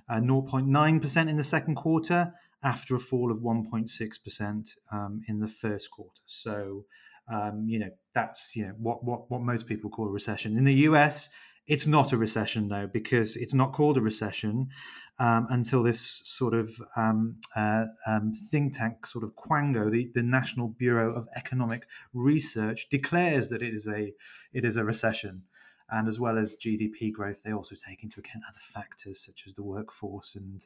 uh, 0.08 0.20
0.9% 0.20 1.28
in 1.28 1.36
the 1.36 1.44
second 1.44 1.76
quarter 1.76 2.32
after 2.62 2.94
a 2.94 2.98
fall 2.98 3.30
of 3.30 3.38
1.6% 3.38 4.76
um, 4.92 5.22
in 5.28 5.40
the 5.40 5.48
first 5.48 5.90
quarter. 5.90 6.20
So, 6.26 6.84
um, 7.32 7.64
you 7.66 7.78
know, 7.78 7.90
that's 8.12 8.50
you 8.54 8.66
know 8.66 8.74
what, 8.78 9.04
what 9.04 9.30
what 9.30 9.40
most 9.40 9.66
people 9.66 9.90
call 9.90 10.08
a 10.08 10.10
recession. 10.10 10.56
In 10.56 10.64
the 10.64 10.74
US, 10.88 11.30
it's 11.66 11.86
not 11.86 12.12
a 12.12 12.16
recession 12.16 12.68
though, 12.68 12.86
because 12.86 13.36
it's 13.36 13.54
not 13.54 13.72
called 13.72 13.96
a 13.96 14.00
recession 14.00 14.68
um, 15.18 15.46
until 15.50 15.82
this 15.82 16.22
sort 16.24 16.54
of 16.54 16.70
um, 16.96 17.36
uh, 17.54 17.84
um, 18.06 18.32
think 18.50 18.76
tank, 18.76 19.06
sort 19.06 19.24
of 19.24 19.34
Quango, 19.36 19.90
the, 19.90 20.10
the 20.14 20.22
National 20.22 20.68
Bureau 20.68 21.14
of 21.14 21.28
Economic 21.36 21.86
Research, 22.14 22.88
declares 22.88 23.48
that 23.50 23.62
it 23.62 23.74
is 23.74 23.86
a 23.86 24.12
it 24.52 24.64
is 24.64 24.76
a 24.76 24.84
recession 24.84 25.42
and 25.92 26.08
as 26.08 26.20
well 26.20 26.38
as 26.38 26.56
GDP 26.56 27.12
growth, 27.12 27.42
they 27.42 27.52
also 27.52 27.74
take 27.74 28.02
into 28.02 28.20
account 28.20 28.44
other 28.48 28.60
factors 28.60 29.20
such 29.20 29.44
as 29.46 29.54
the 29.54 29.62
workforce, 29.62 30.36
and 30.36 30.64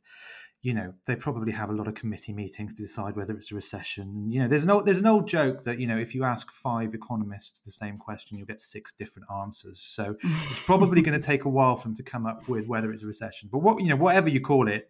you 0.62 0.74
know 0.74 0.94
they 1.06 1.16
probably 1.16 1.52
have 1.52 1.70
a 1.70 1.72
lot 1.72 1.88
of 1.88 1.94
committee 1.94 2.32
meetings 2.32 2.74
to 2.74 2.82
decide 2.82 3.16
whether 3.16 3.32
it's 3.34 3.50
a 3.50 3.54
recession. 3.54 4.08
And, 4.08 4.32
You 4.32 4.40
know, 4.40 4.48
there's 4.48 4.66
no 4.66 4.82
there's 4.82 4.98
an 4.98 5.06
old 5.06 5.26
joke 5.26 5.64
that 5.64 5.78
you 5.78 5.86
know 5.86 5.98
if 5.98 6.14
you 6.14 6.24
ask 6.24 6.50
five 6.50 6.94
economists 6.94 7.60
the 7.60 7.72
same 7.72 7.98
question, 7.98 8.36
you'll 8.36 8.46
get 8.46 8.60
six 8.60 8.92
different 8.92 9.28
answers. 9.30 9.80
So 9.80 10.16
it's 10.22 10.64
probably 10.64 11.02
going 11.02 11.18
to 11.20 11.26
take 11.26 11.44
a 11.44 11.50
while 11.50 11.76
for 11.76 11.88
them 11.88 11.96
to 11.96 12.02
come 12.02 12.26
up 12.26 12.48
with 12.48 12.66
whether 12.66 12.92
it's 12.92 13.02
a 13.02 13.06
recession. 13.06 13.48
But 13.50 13.58
what 13.58 13.82
you 13.82 13.88
know, 13.88 13.96
whatever 13.96 14.28
you 14.28 14.40
call 14.40 14.68
it, 14.68 14.88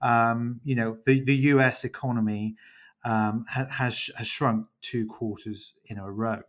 um, 0.00 0.60
you 0.64 0.74
know, 0.74 0.98
the 1.04 1.20
the 1.20 1.36
U.S. 1.52 1.84
economy. 1.84 2.56
Um, 3.04 3.46
has 3.48 4.10
has 4.16 4.28
shrunk 4.28 4.68
two 4.80 5.06
quarters 5.06 5.74
in 5.86 5.98
a 5.98 6.08
row, 6.08 6.40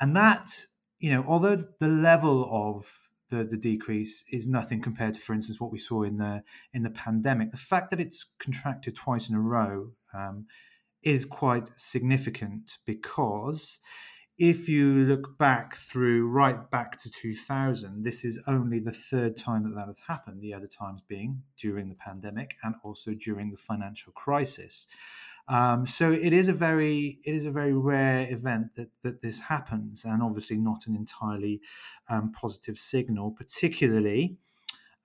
and 0.00 0.16
that 0.16 0.64
you 1.02 1.10
know, 1.10 1.24
although 1.26 1.56
the 1.56 1.88
level 1.88 2.48
of 2.48 3.10
the, 3.28 3.42
the 3.42 3.56
decrease 3.56 4.22
is 4.30 4.46
nothing 4.46 4.80
compared 4.80 5.14
to, 5.14 5.20
for 5.20 5.34
instance, 5.34 5.60
what 5.60 5.72
we 5.72 5.78
saw 5.78 6.04
in 6.04 6.16
the 6.16 6.44
in 6.72 6.84
the 6.84 6.90
pandemic, 6.90 7.50
the 7.50 7.56
fact 7.56 7.90
that 7.90 7.98
it's 7.98 8.24
contracted 8.38 8.94
twice 8.94 9.28
in 9.28 9.34
a 9.34 9.40
row 9.40 9.90
um, 10.14 10.46
is 11.02 11.24
quite 11.24 11.70
significant 11.74 12.78
because 12.86 13.80
if 14.38 14.68
you 14.68 14.92
look 14.92 15.36
back 15.38 15.74
through 15.74 16.28
right 16.28 16.70
back 16.70 16.96
to 16.98 17.10
2000, 17.10 18.04
this 18.04 18.24
is 18.24 18.38
only 18.46 18.78
the 18.78 18.92
third 18.92 19.34
time 19.34 19.64
that 19.64 19.74
that 19.74 19.88
has 19.88 20.02
happened. 20.06 20.40
The 20.40 20.54
other 20.54 20.68
times 20.68 21.00
being 21.08 21.42
during 21.58 21.88
the 21.88 21.96
pandemic 21.96 22.54
and 22.62 22.76
also 22.84 23.12
during 23.12 23.50
the 23.50 23.56
financial 23.56 24.12
crisis. 24.12 24.86
Um, 25.48 25.86
so 25.86 26.12
it 26.12 26.32
is 26.32 26.48
a 26.48 26.52
very 26.52 27.18
it 27.24 27.34
is 27.34 27.44
a 27.44 27.50
very 27.50 27.72
rare 27.72 28.30
event 28.30 28.74
that 28.76 28.90
that 29.02 29.20
this 29.22 29.40
happens, 29.40 30.04
and 30.04 30.22
obviously 30.22 30.56
not 30.56 30.86
an 30.86 30.94
entirely 30.96 31.60
um, 32.08 32.32
positive 32.32 32.78
signal, 32.78 33.32
particularly. 33.32 34.36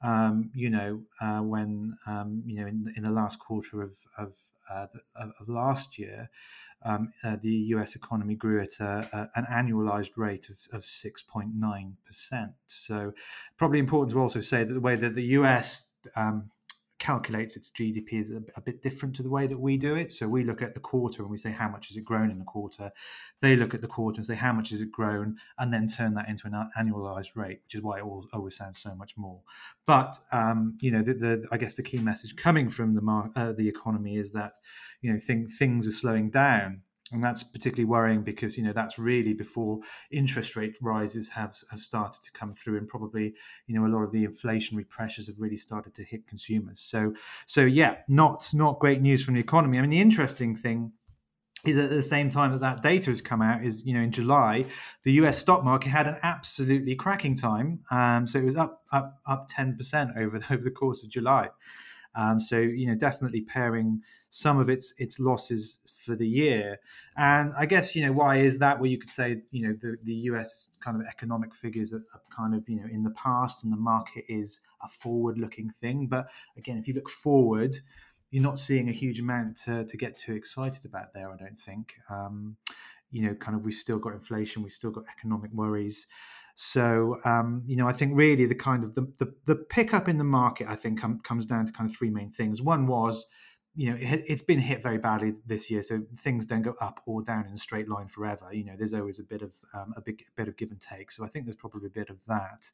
Um, 0.04 0.52
you 0.54 0.70
know, 0.70 1.02
uh, 1.20 1.40
when 1.40 1.98
um, 2.06 2.44
you 2.46 2.62
know 2.62 2.68
in, 2.68 2.94
in 2.96 3.04
the 3.04 3.12
last 3.12 3.40
quarter 3.40 3.82
of 3.82 3.92
of, 4.18 4.34
uh, 4.72 4.88
of 5.40 5.50
last 5.50 5.98
year, 5.98 6.30
um, 6.84 7.12
uh, 7.24 7.38
the 7.42 7.50
U.S. 7.50 7.96
economy 7.96 8.36
grew 8.36 8.62
at 8.62 8.80
a, 8.80 9.10
a, 9.36 9.40
an 9.40 9.46
annualized 9.52 10.18
rate 10.18 10.50
of, 10.50 10.58
of 10.72 10.84
6.9 10.84 11.94
percent. 12.06 12.52
So, 12.68 13.14
probably 13.58 13.80
important 13.80 14.12
to 14.14 14.22
also 14.22 14.42
say 14.42 14.64
that 14.64 14.74
the 14.74 14.80
way 14.80 14.96
that 14.96 15.16
the 15.16 15.26
U.S. 15.26 15.90
Um, 16.16 16.52
calculates 17.00 17.56
its 17.56 17.70
GDP 17.70 18.14
is 18.14 18.32
a, 18.32 18.42
a, 18.56 18.62
bit 18.62 18.82
different 18.82 19.16
to 19.16 19.24
the 19.24 19.30
way 19.30 19.46
that 19.48 19.60
we 19.60 19.78
do 19.78 19.96
it. 19.96 20.12
So 20.12 20.28
we 20.28 20.44
look 20.44 20.62
at 20.62 20.74
the 20.74 20.80
quarter 20.80 21.22
and 21.22 21.30
we 21.30 21.38
say 21.38 21.52
how 21.52 21.70
much 21.70 21.90
has 21.90 21.98
it 21.98 22.06
grown 22.06 22.32
in 22.32 22.40
the 22.40 22.46
quarter. 22.46 22.92
They 23.42 23.56
look 23.56 23.74
at 23.74 23.82
the 23.82 23.88
quarter 23.88 24.18
and 24.18 24.26
say 24.26 24.36
how 24.36 24.54
much 24.54 24.72
has 24.72 24.82
it 24.82 24.92
grown, 24.92 25.38
and 25.60 25.74
then 25.74 25.88
turn 25.88 26.16
that 26.16 26.28
into 26.28 26.48
an 26.48 26.70
annualized 26.78 27.36
rate, 27.36 27.62
which 27.64 27.76
is 27.76 27.82
why 27.82 28.00
it 28.00 28.04
always, 28.34 28.58
sounds 28.58 28.80
so 28.80 28.96
much 28.96 29.16
more. 29.18 29.42
But 29.86 30.18
um, 30.32 30.78
you 30.82 30.90
know, 30.90 31.04
the, 31.04 31.14
the, 31.14 31.48
I 31.52 31.58
guess 31.58 31.76
the 31.76 31.84
key 31.84 32.00
message 32.00 32.36
coming 32.36 32.70
from 32.70 32.96
the 32.96 33.32
uh, 33.36 33.54
the 33.54 33.68
economy 33.68 34.18
is 34.18 34.32
that 34.32 34.54
you 35.02 35.14
know 35.14 35.20
thing, 35.20 35.48
things 35.48 35.88
are 35.88 35.92
slowing 35.92 36.30
down 36.30 36.82
and 37.12 37.24
that's 37.24 37.44
particularly 37.44 37.86
worrying 37.86 38.22
because 38.22 38.58
you 38.58 38.64
know 38.64 38.74
that's 38.74 39.00
really 39.00 39.34
before 39.34 39.80
interest 40.12 40.56
rate 40.56 40.78
rises 40.82 41.30
have 41.30 41.58
have 41.70 41.80
started 41.80 42.22
to 42.22 42.32
come 42.32 42.54
through 42.54 42.78
and 42.78 42.88
probably 42.88 43.34
you 43.68 43.76
know 43.76 43.86
a 43.86 43.92
lot 43.94 44.04
of 44.04 44.12
the 44.12 44.26
inflationary 44.26 44.88
pressures 44.88 45.28
have 45.28 45.40
really 45.40 45.58
started 45.58 45.94
to 45.96 46.04
hit 46.04 46.28
consumers. 46.28 46.80
So 46.80 47.14
so 47.46 47.62
yeah 47.62 47.98
not 48.08 48.50
not 48.54 48.80
great 48.80 49.02
news 49.02 49.24
from 49.24 49.36
the 49.36 49.40
economy. 49.40 49.78
I 49.78 49.82
mean 49.82 49.90
the 49.90 50.02
interesting 50.02 50.56
thing 50.56 50.92
is 51.66 51.78
at 51.78 51.90
the 51.90 52.04
same 52.04 52.30
time 52.30 52.52
that 52.52 52.62
that 52.62 52.82
data 52.82 53.10
has 53.10 53.22
come 53.22 53.42
out 53.42 53.64
is 53.64 53.86
you 53.86 53.94
know 53.94 54.02
in 54.02 54.12
July 54.12 54.66
the 55.04 55.14
US 55.14 55.38
stock 55.38 55.64
market 55.64 55.90
had 55.90 56.08
an 56.08 56.18
absolutely 56.24 56.96
cracking 56.96 57.36
time. 57.36 57.80
Um, 57.90 58.28
so 58.28 58.40
it 58.40 58.46
was 58.46 58.58
up 58.58 58.84
up 58.92 59.18
up 59.26 59.50
10% 59.50 60.18
over 60.18 60.40
the, 60.40 60.54
over 60.54 60.64
the 60.64 60.72
course 60.72 61.04
of 61.04 61.10
July 61.10 61.50
um, 62.18 62.40
so 62.42 62.58
you 62.58 62.88
know, 62.88 62.96
definitely 62.96 63.42
paring 63.42 64.02
some 64.30 64.60
of 64.60 64.70
its 64.70 64.94
its 64.98 65.20
losses 65.20 65.80
for 66.04 66.16
the 66.16 66.28
year. 66.28 66.80
And 67.16 67.54
I 67.56 67.68
guess 67.68 67.96
you 67.96 68.06
know 68.06 68.12
why 68.12 68.38
is 68.38 68.58
that? 68.58 68.80
Well, 68.80 68.88
you 68.88 68.98
could 68.98 69.10
say 69.10 69.44
you 69.52 69.68
know 69.68 69.78
the 69.80 69.98
the 70.04 70.16
US 70.32 70.70
kind 70.80 71.00
of 71.00 71.08
economic 71.08 71.54
figures 71.54 71.94
are, 71.94 72.04
are 72.14 72.22
kind 72.36 72.56
of 72.56 72.68
you 72.68 72.78
know 72.78 72.88
in 72.92 73.04
the 73.04 73.12
past, 73.12 73.64
and 73.64 73.72
the 73.72 73.78
market 73.78 74.26
is 74.28 74.60
a 74.84 74.90
forward 74.90 75.38
looking 75.38 75.70
thing. 75.70 76.08
But 76.08 76.28
again, 76.58 76.78
if 76.78 76.88
you 76.88 76.96
look 76.96 77.10
forward. 77.10 77.78
You're 78.30 78.44
not 78.44 78.60
seeing 78.60 78.90
a 78.90 78.92
huge 78.92 79.22
amount 79.22 79.56
to, 79.64 79.86
to 79.86 79.96
get 79.96 80.18
too 80.18 80.34
excited 80.34 80.84
about 80.84 81.14
there, 81.14 81.32
I 81.32 81.38
don't 81.38 81.58
think. 81.58 81.94
Um, 82.10 82.58
you 83.10 83.22
know, 83.22 83.34
kind 83.36 83.56
of 83.56 83.64
we've 83.64 83.74
still 83.74 84.00
got 84.00 84.12
inflation, 84.12 84.64
we've 84.64 84.74
still 84.74 84.92
got 84.92 85.06
economic 85.10 85.50
worries. 85.54 86.08
So 86.60 87.20
um, 87.24 87.62
you 87.68 87.76
know, 87.76 87.88
I 87.88 87.94
think 87.94 88.14
really 88.16 88.48
the 88.48 88.56
kind 88.56 88.84
of 88.84 88.96
the, 88.96 89.02
the, 89.20 89.32
the 89.46 89.56
pickup 89.56 90.10
in 90.10 90.18
the 90.18 90.24
market, 90.24 90.68
I 90.68 90.76
think, 90.76 91.00
com- 91.00 91.20
comes 91.20 91.46
down 91.46 91.68
to 91.68 91.72
kind 91.72 91.88
of 91.88 91.96
three 91.96 92.10
main 92.10 92.32
things. 92.32 92.64
One 92.64 92.88
was, 92.88 93.28
you 93.76 93.92
know, 93.92 93.98
it, 94.00 94.28
has 94.28 94.42
been 94.42 94.58
hit 94.58 94.82
very 94.82 94.98
badly 94.98 95.36
this 95.46 95.70
year, 95.70 95.84
so 95.84 96.02
things 96.18 96.48
don't 96.48 96.64
go 96.64 96.74
up 96.82 97.00
or 97.06 97.22
down 97.22 97.46
in 97.46 97.54
a 97.54 97.58
straight 97.58 97.88
line 97.88 98.08
forever. 98.08 98.52
You 98.52 98.66
know, 98.66 98.74
there's 98.76 98.96
always 98.96 99.20
a 99.20 99.24
bit 99.24 99.44
of 99.44 99.56
um, 99.76 99.94
a 99.96 100.02
big 100.02 100.24
bit 100.36 100.48
of 100.48 100.58
give 100.58 100.72
and 100.72 100.82
take. 100.82 101.12
So 101.12 101.24
I 101.24 101.28
think 101.28 101.46
there's 101.46 101.56
probably 101.56 101.86
a 101.86 101.92
bit 101.92 102.10
of 102.10 102.18
that. 102.26 102.72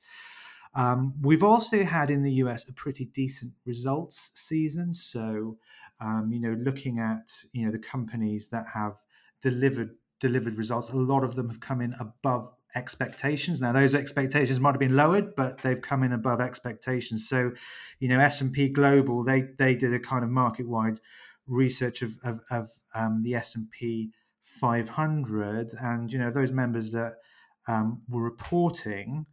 Um, 0.76 1.16
we've 1.22 1.44
also 1.44 1.84
had 1.84 2.10
in 2.10 2.22
the 2.22 2.32
US 2.36 2.70
a 2.70 2.74
pretty 2.74 3.04
decent 3.04 3.52
results 3.66 4.32
season. 4.34 4.94
So, 4.94 5.58
um, 6.00 6.32
you 6.32 6.40
know, 6.40 6.56
looking 6.58 7.00
at 7.00 7.34
you 7.52 7.66
know 7.66 7.72
the 7.74 7.80
companies 7.80 8.48
that 8.48 8.68
have 8.74 8.94
delivered 9.42 9.98
delivered 10.22 10.56
results, 10.56 10.88
a 10.88 10.96
lot 10.96 11.26
of 11.26 11.36
them 11.36 11.50
have 11.50 11.60
come 11.60 11.82
in 11.82 11.94
above 12.00 12.50
expectations. 12.76 13.62
Now, 13.62 13.72
those 13.72 13.96
expectations 13.96 14.60
might 14.60 14.72
have 14.72 14.80
been 14.80 14.96
lowered, 14.96 15.36
but 15.36 15.62
they've 15.62 15.82
come 15.82 16.04
in 16.04 16.14
above 16.14 16.42
expectations. 16.42 17.28
So, 17.28 17.52
you 18.00 18.08
know, 18.08 18.20
S 18.20 18.42
and 18.42 18.52
P 18.52 18.70
Global 18.70 19.24
they 19.24 19.50
they 19.58 19.76
did 19.76 19.94
a 19.94 20.00
kind 20.00 20.24
of 20.24 20.30
market 20.30 20.68
wide 20.68 21.00
research 21.48 22.02
of 22.02 22.14
of, 22.24 22.42
of 22.50 22.72
um, 22.96 23.22
the 23.24 23.36
S 23.36 23.56
and 23.56 23.70
P 23.72 24.12
500, 24.42 25.74
and 25.80 26.12
you 26.12 26.20
know 26.20 26.32
those 26.32 26.52
members 26.52 26.92
that 26.92 27.16
um, 27.68 28.02
were 28.10 28.24
reporting 28.24 29.26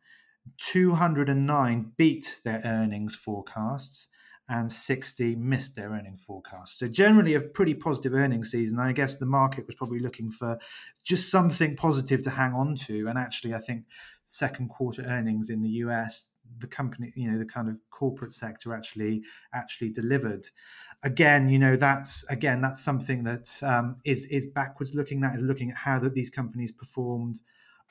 209 0.59 1.92
beat 1.97 2.40
their 2.44 2.61
earnings 2.64 3.14
forecasts 3.14 4.09
and 4.50 4.71
60 4.71 5.37
missed 5.37 5.76
their 5.76 5.90
earnings 5.90 6.25
forecast. 6.25 6.76
So 6.78 6.88
generally 6.88 7.35
a 7.35 7.40
pretty 7.40 7.73
positive 7.73 8.14
earnings 8.14 8.50
season. 8.50 8.80
I 8.80 8.90
guess 8.90 9.16
the 9.16 9.25
market 9.25 9.64
was 9.66 9.76
probably 9.76 10.00
looking 10.00 10.28
for 10.28 10.59
just 11.04 11.30
something 11.30 11.76
positive 11.76 12.23
to 12.23 12.30
hang 12.30 12.52
on 12.52 12.75
to. 12.87 13.07
And 13.07 13.16
actually, 13.16 13.54
I 13.54 13.61
think 13.61 13.85
second 14.25 14.69
quarter 14.69 15.02
earnings 15.02 15.50
in 15.50 15.62
the 15.62 15.69
US, 15.85 16.26
the 16.59 16.66
company, 16.66 17.12
you 17.14 17.30
know, 17.30 17.38
the 17.38 17.45
kind 17.45 17.69
of 17.69 17.76
corporate 17.90 18.33
sector 18.33 18.75
actually 18.75 19.23
actually 19.54 19.90
delivered. 19.90 20.49
Again, 21.04 21.49
you 21.49 21.61
know, 21.61 21.76
that's 21.76 22.25
again 22.25 22.61
that's 22.61 22.83
something 22.83 23.23
that 23.23 23.49
um, 23.62 23.97
is 24.04 24.26
is 24.26 24.49
backwards 24.49 24.97
looking. 24.97 25.21
That 25.21 25.37
is 25.37 25.42
looking 25.42 25.71
at 25.71 25.76
how 25.76 26.00
that 26.00 26.14
these 26.14 26.28
companies 26.28 26.73
performed 26.73 27.40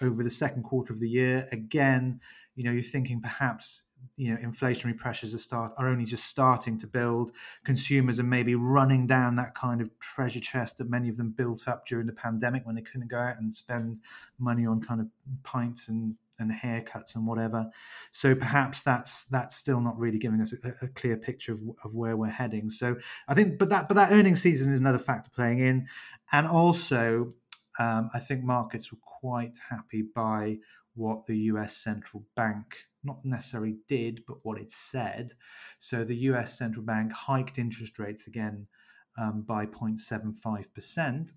over 0.01 0.23
the 0.23 0.29
second 0.29 0.63
quarter 0.63 0.91
of 0.91 0.99
the 0.99 1.09
year. 1.09 1.47
Again, 1.53 2.19
you 2.55 2.65
know, 2.65 2.71
you're 2.71 2.83
thinking 2.83 3.21
perhaps 3.21 3.85
you 4.15 4.33
know 4.33 4.39
inflationary 4.41 4.97
pressures 4.97 5.33
are 5.33 5.39
start 5.39 5.73
are 5.77 5.87
only 5.87 6.05
just 6.05 6.25
starting 6.25 6.77
to 6.77 6.87
build. 6.87 7.31
Consumers 7.63 8.19
are 8.19 8.23
maybe 8.23 8.55
running 8.55 9.07
down 9.07 9.35
that 9.37 9.55
kind 9.55 9.81
of 9.81 9.97
treasure 9.99 10.39
chest 10.39 10.77
that 10.77 10.89
many 10.89 11.09
of 11.09 11.17
them 11.17 11.31
built 11.31 11.67
up 11.67 11.87
during 11.87 12.05
the 12.05 12.13
pandemic 12.13 12.65
when 12.65 12.75
they 12.75 12.81
couldn't 12.81 13.09
go 13.09 13.17
out 13.17 13.39
and 13.39 13.53
spend 13.53 13.99
money 14.37 14.65
on 14.65 14.81
kind 14.81 15.01
of 15.01 15.07
pints 15.43 15.87
and 15.87 16.15
and 16.39 16.51
haircuts 16.51 17.15
and 17.15 17.27
whatever. 17.27 17.69
So 18.11 18.35
perhaps 18.35 18.81
that's 18.81 19.25
that's 19.25 19.55
still 19.55 19.81
not 19.81 19.97
really 19.97 20.17
giving 20.17 20.41
us 20.41 20.53
a, 20.53 20.85
a 20.85 20.87
clear 20.89 21.17
picture 21.17 21.53
of, 21.53 21.61
of 21.83 21.95
where 21.95 22.17
we're 22.17 22.27
heading. 22.27 22.69
So 22.69 22.97
i 23.27 23.33
think 23.33 23.57
but 23.57 23.69
that 23.69 23.87
but 23.87 23.95
that 23.95 24.11
earnings 24.11 24.41
season 24.41 24.73
is 24.73 24.79
another 24.79 24.99
factor 24.99 25.29
playing 25.29 25.59
in. 25.59 25.87
And 26.31 26.47
also 26.47 27.33
um, 27.79 28.09
i 28.13 28.19
think 28.19 28.43
markets 28.43 28.91
were 28.91 28.99
quite 29.01 29.57
happy 29.69 30.01
by 30.01 30.57
what 30.95 31.25
the 31.27 31.35
us 31.35 31.77
central 31.77 32.25
bank 32.35 32.88
not 33.03 33.23
necessarily 33.23 33.77
did, 33.87 34.23
but 34.27 34.37
what 34.43 34.59
it 34.59 34.71
said. 34.71 35.33
So 35.79 36.03
the 36.03 36.15
US 36.15 36.57
central 36.57 36.83
bank 36.83 37.11
hiked 37.13 37.57
interest 37.57 37.99
rates 37.99 38.27
again 38.27 38.67
um, 39.17 39.41
by 39.41 39.65
0.75%. 39.65 41.31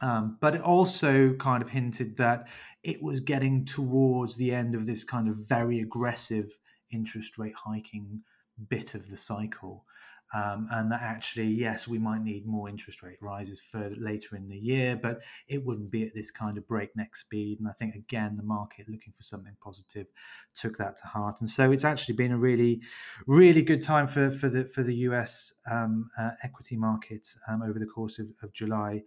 Um, 0.00 0.36
but 0.40 0.56
it 0.56 0.60
also 0.60 1.32
kind 1.34 1.62
of 1.62 1.70
hinted 1.70 2.16
that 2.16 2.48
it 2.82 3.00
was 3.02 3.20
getting 3.20 3.64
towards 3.64 4.36
the 4.36 4.52
end 4.52 4.74
of 4.74 4.86
this 4.86 5.04
kind 5.04 5.28
of 5.28 5.36
very 5.36 5.80
aggressive 5.80 6.58
interest 6.90 7.38
rate 7.38 7.54
hiking 7.54 8.22
bit 8.68 8.94
of 8.94 9.10
the 9.10 9.16
cycle. 9.16 9.84
Um, 10.34 10.66
and 10.70 10.90
that 10.90 11.02
actually, 11.02 11.48
yes, 11.48 11.86
we 11.86 11.98
might 11.98 12.22
need 12.22 12.46
more 12.46 12.68
interest 12.68 13.02
rate 13.02 13.18
rises 13.20 13.60
further 13.60 13.96
later 13.98 14.34
in 14.34 14.48
the 14.48 14.56
year, 14.56 14.96
but 14.96 15.20
it 15.46 15.64
wouldn't 15.64 15.90
be 15.90 16.04
at 16.04 16.14
this 16.14 16.30
kind 16.30 16.56
of 16.56 16.66
breakneck 16.66 17.14
speed. 17.14 17.58
And 17.58 17.68
I 17.68 17.72
think 17.72 17.94
again, 17.94 18.36
the 18.36 18.42
market 18.42 18.88
looking 18.88 19.12
for 19.14 19.22
something 19.22 19.54
positive 19.62 20.06
took 20.54 20.78
that 20.78 20.96
to 20.98 21.06
heart, 21.06 21.40
and 21.40 21.50
so 21.50 21.70
it's 21.70 21.84
actually 21.84 22.14
been 22.14 22.32
a 22.32 22.38
really, 22.38 22.80
really 23.26 23.62
good 23.62 23.82
time 23.82 24.06
for 24.06 24.30
for 24.30 24.48
the 24.48 24.64
for 24.64 24.82
the 24.82 24.94
US 25.08 25.52
um, 25.70 26.08
uh, 26.18 26.30
equity 26.42 26.76
market 26.76 27.28
um, 27.46 27.62
over 27.62 27.78
the 27.78 27.86
course 27.86 28.18
of, 28.18 28.28
of 28.42 28.52
July. 28.52 29.02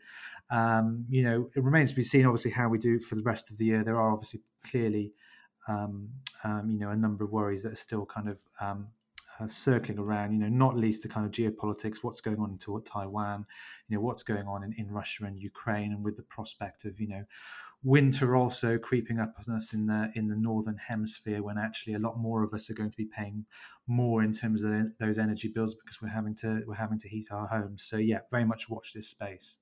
Um, 0.51 1.05
you 1.09 1.23
know, 1.23 1.49
it 1.55 1.63
remains 1.63 1.89
to 1.89 1.95
be 1.95 2.03
seen, 2.03 2.25
obviously, 2.25 2.51
how 2.51 2.69
we 2.69 2.77
do 2.77 2.99
for 2.99 3.15
the 3.15 3.23
rest 3.23 3.49
of 3.49 3.57
the 3.57 3.65
year. 3.65 3.83
There 3.83 3.97
are 3.97 4.11
obviously 4.11 4.41
clearly, 4.63 5.13
um, 5.67 6.09
um, 6.43 6.69
you 6.69 6.77
know, 6.77 6.91
a 6.91 6.95
number 6.95 7.23
of 7.23 7.31
worries 7.31 7.63
that 7.63 7.73
are 7.73 7.77
still 7.77 8.05
kind 8.05 8.29
of 8.29 8.37
uh, 9.39 9.47
circling 9.47 9.99
around, 9.99 10.33
you 10.33 10.39
know, 10.39 10.47
not 10.47 10.77
least 10.77 11.03
the 11.03 11.09
kind 11.09 11.25
of 11.25 11.31
geopolitics, 11.31 11.97
what's 12.01 12.21
going 12.21 12.39
on 12.39 12.51
in 12.51 12.83
Taiwan, 12.83 13.45
you 13.87 13.97
know, 13.97 14.01
what's 14.01 14.23
going 14.23 14.47
on 14.47 14.63
in, 14.63 14.73
in 14.77 14.89
Russia 14.89 15.25
and 15.25 15.39
Ukraine, 15.39 15.91
and 15.91 16.03
with 16.03 16.17
the 16.17 16.23
prospect 16.23 16.85
of, 16.85 16.99
you 16.99 17.07
know, 17.07 17.23
winter 17.83 18.35
also 18.35 18.77
creeping 18.77 19.19
up 19.19 19.35
on 19.47 19.55
us 19.55 19.73
in 19.73 19.85
the 19.85 20.11
in 20.15 20.27
the 20.27 20.35
northern 20.35 20.77
hemisphere, 20.77 21.43
when 21.43 21.57
actually 21.57 21.93
a 21.93 21.99
lot 21.99 22.17
more 22.17 22.43
of 22.43 22.53
us 22.53 22.69
are 22.69 22.73
going 22.73 22.91
to 22.91 22.97
be 22.97 23.05
paying 23.05 23.45
more 23.87 24.23
in 24.23 24.31
terms 24.31 24.63
of 24.63 24.97
those 24.99 25.17
energy 25.17 25.47
bills 25.47 25.75
because 25.75 26.01
we're 26.01 26.07
having 26.09 26.35
to 26.35 26.63
we're 26.65 26.75
having 26.75 26.99
to 26.99 27.09
heat 27.09 27.27
our 27.31 27.47
homes. 27.47 27.83
So 27.83 27.97
yeah, 27.97 28.19
very 28.31 28.45
much 28.45 28.69
watch 28.69 28.93
this 28.93 29.09
space. 29.09 29.57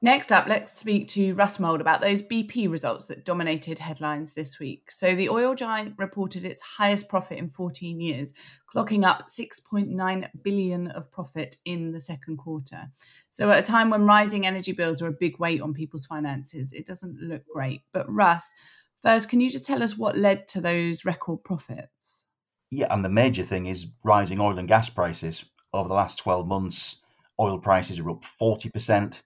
Next 0.00 0.30
up, 0.30 0.46
let's 0.46 0.78
speak 0.78 1.08
to 1.08 1.34
Russ 1.34 1.58
Mould 1.58 1.80
about 1.80 2.00
those 2.00 2.22
BP 2.22 2.70
results 2.70 3.06
that 3.06 3.24
dominated 3.24 3.80
headlines 3.80 4.34
this 4.34 4.60
week. 4.60 4.92
So, 4.92 5.16
the 5.16 5.28
oil 5.28 5.56
giant 5.56 5.94
reported 5.98 6.44
its 6.44 6.60
highest 6.60 7.08
profit 7.08 7.38
in 7.38 7.50
14 7.50 8.00
years, 8.00 8.32
clocking 8.72 9.04
up 9.04 9.26
6.9 9.26 10.28
billion 10.44 10.86
of 10.86 11.10
profit 11.10 11.56
in 11.64 11.90
the 11.90 11.98
second 11.98 12.36
quarter. 12.36 12.92
So, 13.30 13.50
at 13.50 13.58
a 13.58 13.66
time 13.66 13.90
when 13.90 14.06
rising 14.06 14.46
energy 14.46 14.70
bills 14.70 15.02
are 15.02 15.08
a 15.08 15.12
big 15.12 15.40
weight 15.40 15.60
on 15.60 15.74
people's 15.74 16.06
finances, 16.06 16.72
it 16.72 16.86
doesn't 16.86 17.20
look 17.20 17.42
great. 17.52 17.82
But, 17.92 18.08
Russ, 18.08 18.54
first, 19.02 19.28
can 19.28 19.40
you 19.40 19.50
just 19.50 19.66
tell 19.66 19.82
us 19.82 19.98
what 19.98 20.16
led 20.16 20.46
to 20.48 20.60
those 20.60 21.04
record 21.04 21.42
profits? 21.42 22.26
Yeah, 22.70 22.86
and 22.90 23.04
the 23.04 23.08
major 23.08 23.42
thing 23.42 23.66
is 23.66 23.88
rising 24.04 24.40
oil 24.40 24.60
and 24.60 24.68
gas 24.68 24.88
prices. 24.90 25.44
Over 25.72 25.88
the 25.88 25.94
last 25.94 26.18
12 26.18 26.46
months, 26.46 26.96
oil 27.40 27.58
prices 27.58 27.98
are 27.98 28.10
up 28.10 28.22
40% 28.40 29.22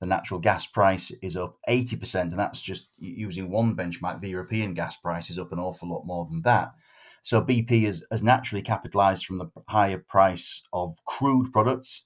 the 0.00 0.06
natural 0.06 0.40
gas 0.40 0.66
price 0.66 1.10
is 1.22 1.36
up 1.36 1.58
80%, 1.68 2.14
and 2.14 2.38
that's 2.38 2.60
just 2.60 2.90
using 2.98 3.50
one 3.50 3.74
benchmark. 3.74 4.20
The 4.20 4.28
European 4.28 4.74
gas 4.74 4.96
price 4.96 5.30
is 5.30 5.38
up 5.38 5.52
an 5.52 5.58
awful 5.58 5.88
lot 5.88 6.04
more 6.04 6.26
than 6.30 6.42
that. 6.42 6.72
So 7.22 7.42
BP 7.42 7.84
has, 7.86 8.04
has 8.10 8.22
naturally 8.22 8.62
capitalized 8.62 9.26
from 9.26 9.38
the 9.38 9.50
higher 9.68 9.98
price 9.98 10.62
of 10.72 10.94
crude 11.06 11.52
products. 11.52 12.04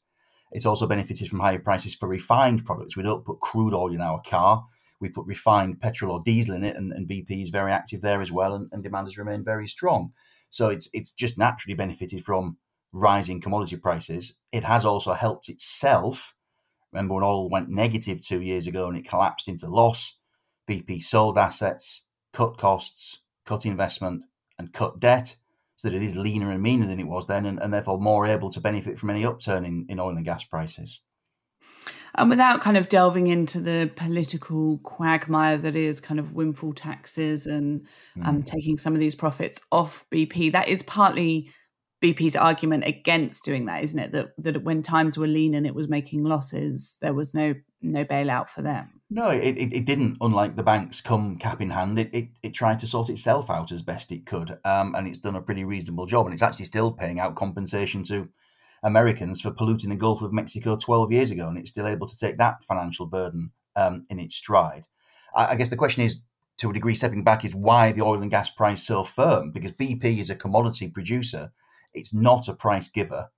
It's 0.53 0.67
also 0.67 0.87
benefited 0.87 1.29
from 1.29 1.41
higher 1.41 1.59
prices 1.59 1.95
for 1.95 2.09
refined 2.09 2.65
products. 2.65 2.97
We 2.97 3.03
don't 3.03 3.25
put 3.25 3.41
crude 3.41 3.75
oil 3.75 3.93
in 3.93 4.01
our 4.01 4.21
car. 4.23 4.65
We 5.01 5.09
put 5.09 5.27
refined 5.27 5.81
petrol 5.81 6.13
or 6.13 6.23
diesel 6.25 6.55
in 6.55 6.65
it, 6.65 6.77
and, 6.77 6.93
and 6.93 7.09
BP 7.09 7.43
is 7.43 7.51
very 7.51 7.73
active 7.73 8.03
there 8.03 8.21
as 8.21 8.33
well, 8.33 8.55
and, 8.55 8.69
and 8.73 8.83
demand 8.83 9.07
has 9.07 9.19
remained 9.19 9.45
very 9.45 9.67
strong. 9.67 10.13
So 10.51 10.69
it's 10.69 10.89
it's 10.93 11.13
just 11.13 11.39
naturally 11.39 11.75
benefited 11.75 12.25
from 12.25 12.57
rising 12.93 13.41
commodity 13.41 13.77
prices, 13.77 14.35
it 14.53 14.65
has 14.65 14.85
also 14.85 15.13
helped 15.13 15.49
itself. 15.49 16.35
Remember 16.93 17.15
when 17.15 17.25
oil 17.25 17.49
went 17.49 17.69
negative 17.69 18.25
two 18.25 18.41
years 18.41 18.67
ago 18.67 18.89
and 18.89 18.97
it 18.97 19.09
collapsed 19.09 19.49
into 19.49 19.69
loss? 19.69 20.19
BP 20.69 21.03
sold 21.03 21.39
assets, 21.39 22.03
cut 22.33 22.59
costs, 22.59 23.21
cut 23.47 23.67
investment, 23.67 24.23
and 24.59 24.73
cut 24.73 25.01
debt 25.01 25.37
so 25.77 25.89
that 25.89 25.97
it 25.97 26.03
is 26.03 26.15
leaner 26.15 26.51
and 26.51 26.63
meaner 26.63 26.87
than 26.87 27.01
it 27.01 27.07
was 27.07 27.27
then, 27.27 27.47
and, 27.47 27.59
and 27.59 27.73
therefore 27.73 27.99
more 27.99 28.27
able 28.27 28.51
to 28.51 28.61
benefit 28.61 28.99
from 28.99 29.11
any 29.11 29.25
upturn 29.25 29.65
in, 29.65 29.87
in 29.89 29.99
oil 29.99 30.15
and 30.15 30.25
gas 30.25 30.45
prices. 30.45 31.01
And 32.15 32.29
without 32.29 32.61
kind 32.61 32.77
of 32.77 32.89
delving 32.89 33.29
into 33.29 33.61
the 33.61 33.91
political 33.97 34.79
quagmire 34.79 35.57
that 35.59 35.77
is 35.77 36.01
kind 36.01 36.19
of 36.19 36.35
windfall 36.35 36.73
taxes 36.73 37.47
and 37.47 37.87
mm. 38.17 38.27
um, 38.27 38.43
taking 38.43 38.79
some 38.79 38.95
of 38.95 39.01
these 39.01 39.15
profits 39.15 39.61
off 39.71 40.05
BP, 40.11 40.53
that 40.53 40.69
is 40.69 40.83
partly 40.83 41.51
BP's 42.03 42.37
argument 42.37 42.85
against 42.87 43.45
doing 43.45 43.67
that, 43.67 43.83
isn't 43.83 43.99
it? 43.99 44.13
That 44.13 44.33
that 44.39 44.63
when 44.65 44.83
times 44.83 45.19
were 45.19 45.27
lean 45.27 45.55
and 45.55 45.67
it 45.67 45.75
was 45.75 45.89
making 45.89 46.25
losses, 46.25 46.97
there 47.01 47.15
was 47.15 47.35
no 47.35 47.55
no 47.83 48.05
bailout 48.05 48.49
for 48.49 48.63
them. 48.63 49.01
No, 49.11 49.31
it, 49.31 49.59
it, 49.59 49.73
it 49.73 49.85
didn't. 49.85 50.19
Unlike 50.21 50.57
the 50.57 50.63
banks, 50.63 51.01
come 51.01 51.37
cap 51.37 51.61
in 51.61 51.71
hand, 51.71 51.99
it, 51.99 52.15
it, 52.15 52.29
it 52.43 52.55
tried 52.55 52.79
to 52.79 52.87
sort 52.87 53.11
itself 53.11 53.51
out 53.51 53.73
as 53.73 53.83
best 53.83 54.13
it 54.13 54.25
could, 54.25 54.59
um, 54.65 54.95
and 54.95 55.09
it's 55.09 55.19
done 55.19 55.35
a 55.35 55.43
pretty 55.43 55.65
reasonable 55.65 56.07
job. 56.07 56.27
And 56.27 56.33
it's 56.33 56.43
actually 56.43 56.67
still 56.67 56.93
paying 56.93 57.19
out 57.19 57.35
compensation 57.35 58.05
to 58.05 58.29
Americans 58.83 59.41
for 59.41 59.51
polluting 59.51 59.91
the 59.91 59.97
Gulf 59.97 60.23
of 60.23 60.33
Mexico 60.33 60.77
12 60.77 61.13
years 61.13 61.31
ago, 61.31 61.49
and 61.49 61.59
it's 61.59 61.71
still 61.71 61.89
able 61.89 62.07
to 62.07 62.17
take 62.17 62.39
that 62.39 62.63
financial 62.65 63.07
burden 63.07 63.51
um, 63.77 64.05
in 64.11 64.21
its 64.21 64.37
stride. 64.37 64.87
I, 65.35 65.47
I 65.47 65.57
guess 65.57 65.71
the 65.71 65.77
question 65.77 66.05
is, 66.05 66.23
to 66.59 66.71
a 66.71 66.73
degree, 66.73 66.95
stepping 66.95 67.25
back, 67.25 67.45
is 67.45 67.55
why 67.55 67.93
the 67.93 68.03
oil 68.03 68.23
and 68.23 68.31
gas 68.31 68.49
price 68.49 68.83
so 68.83 69.03
firm? 69.03 69.51
Because 69.51 69.73
BP 69.73 70.19
is 70.21 70.31
a 70.31 70.37
commodity 70.37 70.89
producer 70.89 71.53
it's 71.95 72.15
not 72.15 72.49
a 72.49 72.55
price 72.55 72.89
giver, 72.89 73.31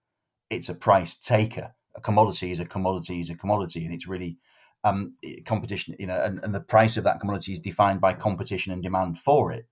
it's 0.50 0.68
a 0.68 0.74
price 0.74 1.16
taker. 1.16 1.74
A 1.94 2.00
commodity 2.00 2.52
is 2.52 2.60
a 2.60 2.64
commodity 2.64 3.20
is 3.20 3.30
a 3.30 3.34
commodity, 3.34 3.84
and 3.84 3.94
it's 3.94 4.08
really 4.08 4.38
um, 4.84 5.14
competition, 5.44 5.94
you 5.98 6.06
know, 6.06 6.20
and, 6.22 6.42
and 6.42 6.54
the 6.54 6.60
price 6.60 6.96
of 6.96 7.04
that 7.04 7.20
commodity 7.20 7.52
is 7.52 7.60
defined 7.60 8.00
by 8.00 8.14
competition 8.14 8.72
and 8.72 8.82
demand 8.82 9.18
for 9.18 9.52
it. 9.52 9.66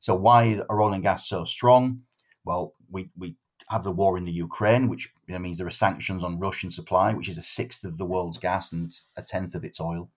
So 0.00 0.14
why 0.14 0.60
are 0.68 0.80
oil 0.80 0.92
and 0.92 1.02
gas 1.02 1.28
so 1.28 1.44
strong? 1.44 2.02
Well, 2.44 2.74
we, 2.90 3.10
we 3.16 3.36
have 3.68 3.84
the 3.84 3.92
war 3.92 4.16
in 4.16 4.24
the 4.24 4.32
Ukraine, 4.32 4.88
which 4.88 5.08
you 5.26 5.34
know, 5.34 5.40
means 5.40 5.58
there 5.58 5.66
are 5.66 5.70
sanctions 5.70 6.22
on 6.22 6.38
Russian 6.38 6.70
supply, 6.70 7.12
which 7.12 7.28
is 7.28 7.38
a 7.38 7.42
sixth 7.42 7.84
of 7.84 7.98
the 7.98 8.04
world's 8.04 8.38
gas 8.38 8.72
and 8.72 8.92
a 9.16 9.22
tenth 9.22 9.54
of 9.54 9.64
its 9.64 9.80
oil. 9.80 10.10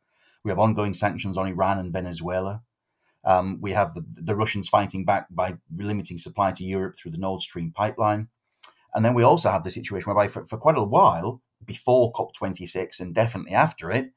We 0.43 0.51
have 0.51 0.59
ongoing 0.59 0.93
sanctions 0.93 1.37
on 1.37 1.47
Iran 1.47 1.79
and 1.79 1.91
Venezuela. 1.91 2.61
Um, 3.25 3.59
we 3.61 3.71
have 3.73 3.93
the, 3.93 4.05
the 4.15 4.35
Russians 4.35 4.69
fighting 4.69 5.05
back 5.05 5.27
by 5.29 5.57
limiting 5.75 6.17
supply 6.17 6.51
to 6.53 6.63
Europe 6.63 6.95
through 6.97 7.11
the 7.11 7.17
Nord 7.17 7.41
Stream 7.41 7.71
pipeline. 7.71 8.29
And 8.93 9.05
then 9.05 9.13
we 9.13 9.23
also 9.23 9.49
have 9.51 9.63
the 9.63 9.71
situation 9.71 10.07
whereby 10.07 10.27
for, 10.27 10.45
for 10.45 10.57
quite 10.57 10.77
a 10.77 10.83
while, 10.83 11.41
before 11.65 12.13
COP26 12.13 12.99
and 12.99 13.13
definitely 13.13 13.53
after 13.53 13.91
it, 13.91 14.11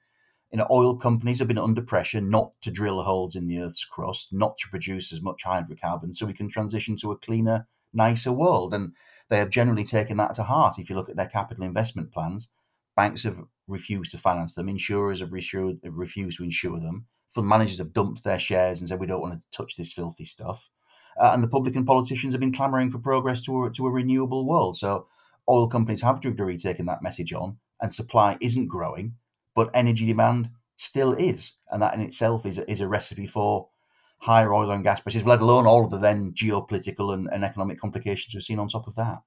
you 0.52 0.58
know, 0.58 0.66
oil 0.70 0.96
companies 0.96 1.38
have 1.38 1.48
been 1.48 1.58
under 1.58 1.82
pressure 1.82 2.20
not 2.20 2.52
to 2.60 2.70
drill 2.70 3.02
holes 3.02 3.34
in 3.34 3.48
the 3.48 3.58
Earth's 3.60 3.84
crust, 3.84 4.32
not 4.32 4.58
to 4.58 4.68
produce 4.68 5.12
as 5.12 5.22
much 5.22 5.42
hydrocarbons, 5.44 6.18
so 6.18 6.26
we 6.26 6.34
can 6.34 6.48
transition 6.48 6.94
to 6.96 7.10
a 7.10 7.16
cleaner, 7.16 7.66
nicer 7.92 8.32
world. 8.32 8.74
And 8.74 8.92
they 9.30 9.38
have 9.38 9.48
generally 9.48 9.84
taken 9.84 10.18
that 10.18 10.34
to 10.34 10.42
heart. 10.42 10.78
If 10.78 10.90
you 10.90 10.96
look 10.96 11.08
at 11.08 11.16
their 11.16 11.26
capital 11.26 11.64
investment 11.64 12.12
plans, 12.12 12.48
banks 12.94 13.22
have 13.22 13.38
refused 13.66 14.10
to 14.10 14.18
finance 14.18 14.54
them, 14.54 14.68
insurers 14.68 15.20
have 15.20 15.32
refused 15.32 16.36
to 16.36 16.44
insure 16.44 16.78
them, 16.78 17.06
fund 17.34 17.48
managers 17.48 17.78
have 17.78 17.92
dumped 17.92 18.22
their 18.24 18.38
shares 18.38 18.80
and 18.80 18.88
said 18.88 19.00
we 19.00 19.06
don't 19.06 19.20
want 19.20 19.40
to 19.40 19.56
touch 19.56 19.76
this 19.76 19.92
filthy 19.92 20.24
stuff. 20.24 20.68
Uh, 21.20 21.30
and 21.32 21.42
the 21.42 21.48
public 21.48 21.76
and 21.76 21.86
politicians 21.86 22.32
have 22.32 22.40
been 22.40 22.52
clamoring 22.52 22.90
for 22.90 22.98
progress 22.98 23.42
to 23.42 23.64
a, 23.64 23.70
to 23.70 23.86
a 23.86 23.90
renewable 23.90 24.46
world. 24.46 24.76
So 24.76 25.06
oil 25.48 25.68
companies 25.68 26.02
have 26.02 26.20
to 26.20 26.56
taken 26.56 26.86
that 26.86 27.02
message 27.02 27.32
on, 27.32 27.58
and 27.80 27.94
supply 27.94 28.36
isn't 28.40 28.68
growing, 28.68 29.14
but 29.54 29.70
energy 29.74 30.06
demand 30.06 30.50
still 30.76 31.12
is, 31.12 31.52
and 31.70 31.82
that 31.82 31.94
in 31.94 32.00
itself 32.00 32.46
is 32.46 32.58
a, 32.58 32.70
is 32.70 32.80
a 32.80 32.88
recipe 32.88 33.26
for 33.26 33.68
higher 34.18 34.54
oil 34.54 34.70
and 34.70 34.84
gas 34.84 35.00
prices, 35.00 35.24
let 35.24 35.40
alone 35.40 35.66
all 35.66 35.84
of 35.84 35.90
the 35.90 35.98
then 35.98 36.32
geopolitical 36.32 37.12
and, 37.12 37.28
and 37.32 37.44
economic 37.44 37.80
complications 37.80 38.34
we've 38.34 38.44
seen 38.44 38.58
on 38.58 38.68
top 38.68 38.86
of 38.86 38.94
that. 38.94 39.18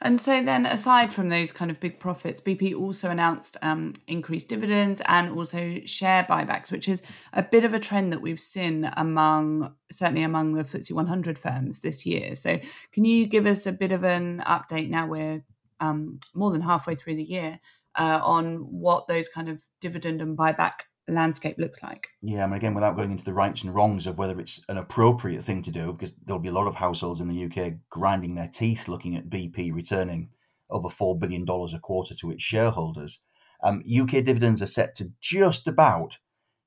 And 0.00 0.20
so, 0.20 0.42
then 0.42 0.66
aside 0.66 1.12
from 1.12 1.28
those 1.28 1.52
kind 1.52 1.70
of 1.70 1.80
big 1.80 1.98
profits, 1.98 2.40
BP 2.40 2.78
also 2.78 3.10
announced 3.10 3.56
um, 3.62 3.94
increased 4.06 4.48
dividends 4.48 5.00
and 5.06 5.30
also 5.30 5.80
share 5.86 6.24
buybacks, 6.24 6.70
which 6.70 6.88
is 6.88 7.02
a 7.32 7.42
bit 7.42 7.64
of 7.64 7.72
a 7.72 7.80
trend 7.80 8.12
that 8.12 8.20
we've 8.20 8.40
seen 8.40 8.90
among 8.96 9.74
certainly 9.90 10.22
among 10.22 10.54
the 10.54 10.64
FTSE 10.64 10.92
100 10.92 11.38
firms 11.38 11.80
this 11.80 12.04
year. 12.04 12.34
So, 12.34 12.58
can 12.92 13.04
you 13.04 13.26
give 13.26 13.46
us 13.46 13.66
a 13.66 13.72
bit 13.72 13.92
of 13.92 14.04
an 14.04 14.42
update 14.46 14.90
now? 14.90 15.06
We're 15.06 15.42
um, 15.80 16.20
more 16.34 16.50
than 16.50 16.60
halfway 16.60 16.94
through 16.94 17.16
the 17.16 17.24
year 17.24 17.58
uh, 17.98 18.20
on 18.22 18.56
what 18.70 19.08
those 19.08 19.28
kind 19.28 19.48
of 19.48 19.62
dividend 19.80 20.20
and 20.20 20.36
buyback 20.36 20.82
landscape 21.08 21.56
looks 21.58 21.82
like. 21.82 22.08
Yeah, 22.22 22.44
I 22.44 22.46
mean, 22.46 22.56
again, 22.56 22.74
without 22.74 22.96
going 22.96 23.12
into 23.12 23.24
the 23.24 23.34
rights 23.34 23.62
and 23.62 23.74
wrongs 23.74 24.06
of 24.06 24.18
whether 24.18 24.40
it's 24.40 24.62
an 24.68 24.78
appropriate 24.78 25.42
thing 25.42 25.62
to 25.62 25.70
do, 25.70 25.92
because 25.92 26.14
there'll 26.24 26.40
be 26.40 26.48
a 26.48 26.52
lot 26.52 26.66
of 26.66 26.76
households 26.76 27.20
in 27.20 27.28
the 27.28 27.44
UK 27.44 27.74
grinding 27.90 28.34
their 28.34 28.48
teeth 28.48 28.88
looking 28.88 29.16
at 29.16 29.28
BP 29.28 29.72
returning 29.72 30.30
over 30.70 30.88
$4 30.88 31.18
billion 31.18 31.46
a 31.48 31.78
quarter 31.78 32.14
to 32.14 32.30
its 32.30 32.42
shareholders. 32.42 33.20
Um, 33.62 33.82
UK 33.88 34.24
dividends 34.24 34.62
are 34.62 34.66
set 34.66 34.94
to 34.96 35.12
just 35.20 35.68
about 35.68 36.18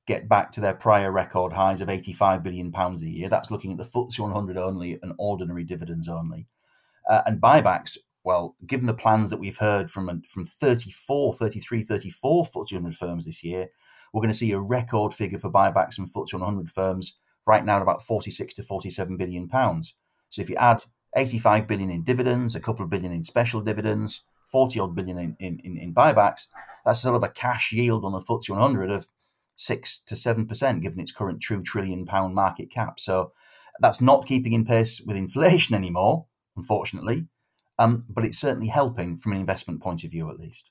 get 0.08 0.30
back 0.30 0.52
to 0.52 0.62
their 0.62 0.74
prior 0.74 1.12
record 1.12 1.52
highs 1.52 1.82
of 1.82 1.90
£85 1.90 2.42
billion 2.42 2.74
a 2.74 2.96
year. 3.06 3.30
That's 3.30 3.52
looking 3.52 3.72
at 3.72 3.78
the 3.78 3.84
FTSE 3.84 4.20
100 4.20 4.58
only 4.58 4.98
and 5.04 5.14
ordinary 5.18 5.66
dividends 5.66 6.08
only. 6.08 6.48
Uh, 7.10 7.22
and 7.26 7.42
buybacks, 7.42 7.98
well, 8.24 8.56
given 8.66 8.88
the 8.88 8.94
plans 8.94 9.30
that 9.30 9.40
we've 9.40 9.58
heard 9.58 9.92
from, 9.92 10.22
from 10.30 10.46
34, 10.46 11.34
33, 11.34 11.84
34 11.84 12.46
FTSE 12.46 12.74
100 12.74 12.96
firms 12.96 13.26
this 13.26 13.44
year, 13.44 13.68
we're 14.14 14.22
going 14.22 14.32
to 14.32 14.38
see 14.38 14.52
a 14.52 14.60
record 14.60 15.14
figure 15.14 15.40
for 15.40 15.52
buybacks 15.52 15.96
from 15.96 16.08
FTSE 16.08 16.34
100 16.34 16.70
firms 16.70 17.18
right 17.46 17.66
now 17.66 17.78
at 17.78 17.82
about 17.82 18.04
46 18.04 18.54
to 18.56 18.64
47 18.64 19.18
billion 19.18 19.48
pounds. 19.48 19.94
So 20.30 20.42
if 20.42 20.50
you 20.50 20.56
add 20.58 20.84
85 21.16 21.68
billion 21.68 21.90
in 21.90 22.04
dividends, 22.04 22.56
a 22.56 22.60
couple 22.60 22.84
of 22.84 22.90
billion 22.90 23.12
in 23.12 23.24
special 23.24 23.62
dividends, 23.62 24.24
40 24.50 24.80
odd 24.80 24.96
billion 24.96 25.18
in, 25.18 25.36
in, 25.40 25.78
in, 25.78 25.94
buybacks, 25.94 26.48
that's 26.86 27.02
sort 27.02 27.16
of 27.16 27.24
a 27.24 27.30
cash 27.30 27.72
yield 27.72 28.06
on 28.06 28.12
the 28.12 28.20
FTSE 28.20 28.50
100 28.50 28.92
of 28.92 29.08
six 29.56 30.00
to 30.00 30.16
seven 30.16 30.46
percent, 30.46 30.82
given 30.82 31.00
its 31.00 31.12
current 31.12 31.42
two 31.42 31.62
trillion 31.62 32.06
pound 32.06 32.36
market 32.36 32.70
cap. 32.70 33.00
So 33.00 33.32
that's 33.80 34.02
not 34.02 34.26
keeping 34.26 34.54
in 34.54 34.66
pace 34.66 35.02
with 35.02 35.18
inflation 35.18 35.76
anymore, 35.82 36.26
unfortunately, 36.56 37.28
um, 37.80 38.06
but 38.10 38.26
it's 38.26 38.38
certainly 38.38 38.68
helping 38.68 39.18
from 39.18 39.34
an 39.34 39.40
investment 39.40 39.82
point 39.82 40.04
of 40.04 40.12
view, 40.12 40.30
at 40.30 40.40
least. 40.40 40.70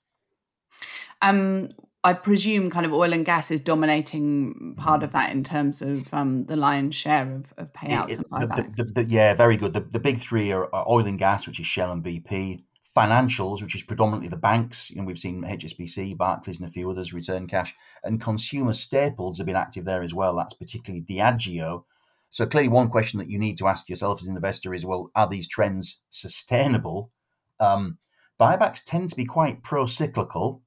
Um, 1.22 1.70
I 2.06 2.12
presume 2.12 2.70
kind 2.70 2.86
of 2.86 2.92
oil 2.92 3.12
and 3.12 3.26
gas 3.26 3.50
is 3.50 3.58
dominating 3.58 4.76
part 4.76 5.02
of 5.02 5.10
that 5.10 5.32
in 5.32 5.42
terms 5.42 5.82
of 5.82 6.14
um, 6.14 6.44
the 6.44 6.54
lion's 6.54 6.94
share 6.94 7.34
of, 7.34 7.52
of 7.56 7.72
payouts 7.72 8.10
it, 8.10 8.26
and. 8.30 8.52
The, 8.52 8.84
the, 8.84 9.02
the, 9.02 9.04
yeah, 9.06 9.34
very 9.34 9.56
good. 9.56 9.72
The, 9.72 9.98
big 9.98 10.20
three 10.20 10.52
are, 10.52 10.72
are, 10.72 10.88
oil 10.88 11.04
and 11.04 11.18
gas, 11.18 11.48
which 11.48 11.58
is 11.58 11.66
Shell 11.66 11.90
and 11.90 12.04
BP. 12.04 12.62
Financials, 12.96 13.60
which 13.60 13.74
is 13.74 13.82
predominantly 13.82 14.28
the 14.28 14.36
banks. 14.36 14.88
You 14.88 14.98
know, 14.98 15.04
we've 15.04 15.18
seen 15.18 15.42
HSBC, 15.42 16.16
Barclays, 16.16 16.60
and 16.60 16.68
a 16.68 16.70
few 16.70 16.88
others 16.88 17.12
return 17.12 17.48
cash. 17.48 17.74
And 18.04 18.20
consumer 18.20 18.72
staples 18.72 19.38
have 19.38 19.46
been 19.48 19.56
active 19.56 19.84
there 19.84 20.02
as 20.02 20.14
well. 20.14 20.36
That's 20.36 20.54
particularly 20.54 21.04
Diageo. 21.04 21.82
So 22.30 22.46
clearly, 22.46 22.68
one 22.68 22.88
question 22.88 23.18
that 23.18 23.28
you 23.28 23.38
need 23.40 23.58
to 23.58 23.66
ask 23.66 23.88
yourself 23.88 24.22
as 24.22 24.28
an 24.28 24.36
investor 24.36 24.72
is, 24.72 24.86
well, 24.86 25.10
are 25.16 25.28
these 25.28 25.48
trends 25.48 25.98
sustainable? 26.10 27.10
Um, 27.58 27.98
buybacks 28.40 28.84
tend 28.86 29.10
to 29.10 29.16
be 29.16 29.24
quite 29.24 29.64
pro-cyclical 29.64 30.62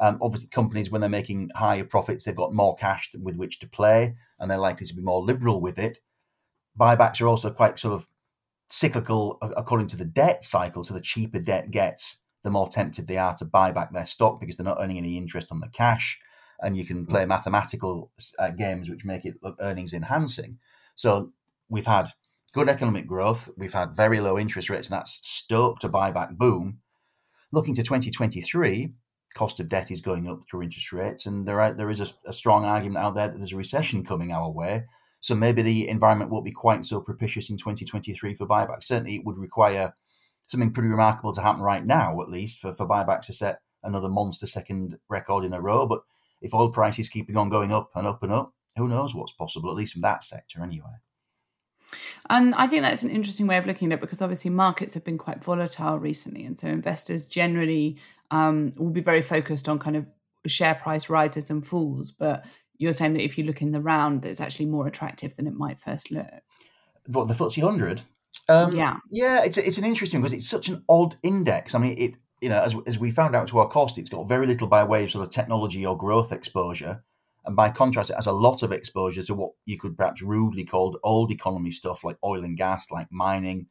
um, 0.00 0.18
obviously, 0.22 0.48
companies 0.48 0.90
when 0.90 1.00
they're 1.00 1.10
making 1.10 1.50
higher 1.54 1.84
profits, 1.84 2.24
they've 2.24 2.36
got 2.36 2.52
more 2.52 2.76
cash 2.76 3.10
with 3.20 3.36
which 3.36 3.58
to 3.60 3.68
play, 3.68 4.14
and 4.38 4.50
they're 4.50 4.58
likely 4.58 4.86
to 4.86 4.94
be 4.94 5.02
more 5.02 5.22
liberal 5.22 5.60
with 5.60 5.78
it. 5.78 5.98
Buybacks 6.78 7.20
are 7.20 7.26
also 7.26 7.50
quite 7.50 7.78
sort 7.78 7.94
of 7.94 8.06
cyclical 8.70 9.38
according 9.40 9.88
to 9.88 9.96
the 9.96 10.04
debt 10.04 10.44
cycle. 10.44 10.84
So 10.84 10.94
the 10.94 11.00
cheaper 11.00 11.40
debt 11.40 11.70
gets, 11.70 12.18
the 12.44 12.50
more 12.50 12.68
tempted 12.68 13.06
they 13.06 13.16
are 13.16 13.34
to 13.36 13.44
buy 13.44 13.72
back 13.72 13.92
their 13.92 14.06
stock 14.06 14.38
because 14.38 14.56
they're 14.56 14.64
not 14.64 14.78
earning 14.80 14.98
any 14.98 15.16
interest 15.16 15.48
on 15.50 15.60
the 15.60 15.68
cash, 15.68 16.20
and 16.62 16.76
you 16.76 16.84
can 16.84 17.04
play 17.04 17.26
mathematical 17.26 18.12
uh, 18.38 18.50
games 18.50 18.88
which 18.88 19.04
make 19.04 19.24
it 19.24 19.42
look 19.42 19.56
earnings 19.60 19.92
enhancing. 19.92 20.58
So 20.94 21.32
we've 21.68 21.86
had 21.86 22.10
good 22.52 22.68
economic 22.68 23.06
growth, 23.08 23.50
we've 23.56 23.72
had 23.72 23.96
very 23.96 24.20
low 24.20 24.38
interest 24.38 24.70
rates, 24.70 24.88
and 24.88 24.96
that's 24.96 25.20
stoked 25.28 25.82
a 25.82 25.88
buyback 25.88 26.36
boom. 26.36 26.78
Looking 27.50 27.74
to 27.74 27.82
2023, 27.82 28.92
cost 29.34 29.60
of 29.60 29.68
debt 29.68 29.90
is 29.90 30.00
going 30.00 30.28
up 30.28 30.42
through 30.48 30.62
interest 30.62 30.92
rates, 30.92 31.26
and 31.26 31.46
there 31.46 31.60
are, 31.60 31.72
there 31.72 31.90
is 31.90 32.00
a, 32.00 32.08
a, 32.26 32.32
strong 32.32 32.64
argument 32.64 33.04
out 33.04 33.14
there 33.14 33.28
that 33.28 33.36
there's 33.36 33.52
a 33.52 33.56
recession 33.56 34.04
coming 34.04 34.32
our 34.32 34.50
way. 34.50 34.84
So 35.20 35.34
maybe 35.34 35.62
the 35.62 35.88
environment 35.88 36.30
won't 36.30 36.44
be 36.44 36.52
quite 36.52 36.84
so 36.84 37.00
propitious 37.00 37.50
in 37.50 37.56
2023 37.56 38.34
for 38.34 38.46
buybacks. 38.46 38.84
Certainly, 38.84 39.16
it 39.16 39.24
would 39.24 39.38
require 39.38 39.92
something 40.46 40.72
pretty 40.72 40.88
remarkable 40.88 41.32
to 41.32 41.42
happen 41.42 41.62
right 41.62 41.84
now, 41.84 42.20
at 42.22 42.30
least, 42.30 42.60
for, 42.60 42.72
for 42.72 42.86
buybacks 42.86 43.26
to 43.26 43.32
set 43.32 43.60
another 43.82 44.08
monster 44.08 44.46
second 44.46 44.96
record 45.08 45.44
in 45.44 45.52
a 45.52 45.60
row. 45.60 45.86
But 45.86 46.00
if 46.40 46.54
oil 46.54 46.70
prices 46.70 47.08
keeping 47.08 47.36
on 47.36 47.50
going 47.50 47.72
up 47.72 47.90
and 47.94 48.06
up 48.06 48.22
and 48.22 48.32
up, 48.32 48.52
who 48.76 48.88
knows 48.88 49.14
what's 49.14 49.32
possible, 49.32 49.70
at 49.70 49.76
least 49.76 49.92
from 49.92 50.02
that 50.02 50.22
sector 50.22 50.62
anyway. 50.62 50.94
And 52.28 52.54
I 52.54 52.66
think 52.66 52.82
that's 52.82 53.02
an 53.02 53.10
interesting 53.10 53.46
way 53.46 53.56
of 53.56 53.66
looking 53.66 53.92
at 53.92 53.98
it 53.98 54.00
because 54.00 54.20
obviously 54.20 54.50
markets 54.50 54.94
have 54.94 55.04
been 55.04 55.18
quite 55.18 55.42
volatile 55.42 55.98
recently. 55.98 56.44
And 56.44 56.58
so 56.58 56.68
investors 56.68 57.24
generally 57.24 57.96
um, 58.30 58.72
will 58.76 58.90
be 58.90 59.00
very 59.00 59.22
focused 59.22 59.68
on 59.68 59.78
kind 59.78 59.96
of 59.96 60.06
share 60.46 60.74
price 60.74 61.08
rises 61.08 61.50
and 61.50 61.66
falls. 61.66 62.10
But 62.10 62.44
you're 62.76 62.92
saying 62.92 63.14
that 63.14 63.24
if 63.24 63.38
you 63.38 63.44
look 63.44 63.62
in 63.62 63.70
the 63.70 63.80
round, 63.80 64.24
it's 64.24 64.40
actually 64.40 64.66
more 64.66 64.86
attractive 64.86 65.36
than 65.36 65.46
it 65.46 65.54
might 65.54 65.80
first 65.80 66.10
look. 66.10 66.26
What, 67.06 67.28
the 67.28 67.34
FTSE 67.34 67.62
100? 67.62 68.02
Um, 68.50 68.74
yeah. 68.74 68.98
Yeah, 69.10 69.44
it's, 69.44 69.56
it's 69.56 69.78
an 69.78 69.84
interesting 69.84 70.20
because 70.20 70.34
it's 70.34 70.48
such 70.48 70.68
an 70.68 70.84
odd 70.88 71.16
index. 71.22 71.74
I 71.74 71.78
mean, 71.78 71.96
it 71.96 72.14
you 72.40 72.48
know, 72.48 72.60
as, 72.60 72.74
as 72.86 72.98
we 72.98 73.10
found 73.10 73.34
out 73.34 73.48
to 73.48 73.58
our 73.58 73.68
cost, 73.68 73.98
it's 73.98 74.10
got 74.10 74.28
very 74.28 74.46
little 74.46 74.68
by 74.68 74.84
way 74.84 75.04
of 75.04 75.10
sort 75.10 75.26
of 75.26 75.32
technology 75.32 75.84
or 75.84 75.96
growth 75.96 76.32
exposure. 76.32 77.02
And 77.48 77.56
by 77.56 77.70
contrast, 77.70 78.10
it 78.10 78.16
has 78.16 78.26
a 78.26 78.32
lot 78.32 78.62
of 78.62 78.72
exposure 78.72 79.24
to 79.24 79.34
what 79.34 79.52
you 79.64 79.78
could 79.78 79.96
perhaps 79.96 80.20
rudely 80.20 80.66
call 80.66 80.98
old 81.02 81.30
economy 81.30 81.70
stuff 81.70 82.04
like 82.04 82.18
oil 82.22 82.44
and 82.44 82.58
gas, 82.58 82.90
like 82.90 83.10
mining, 83.10 83.68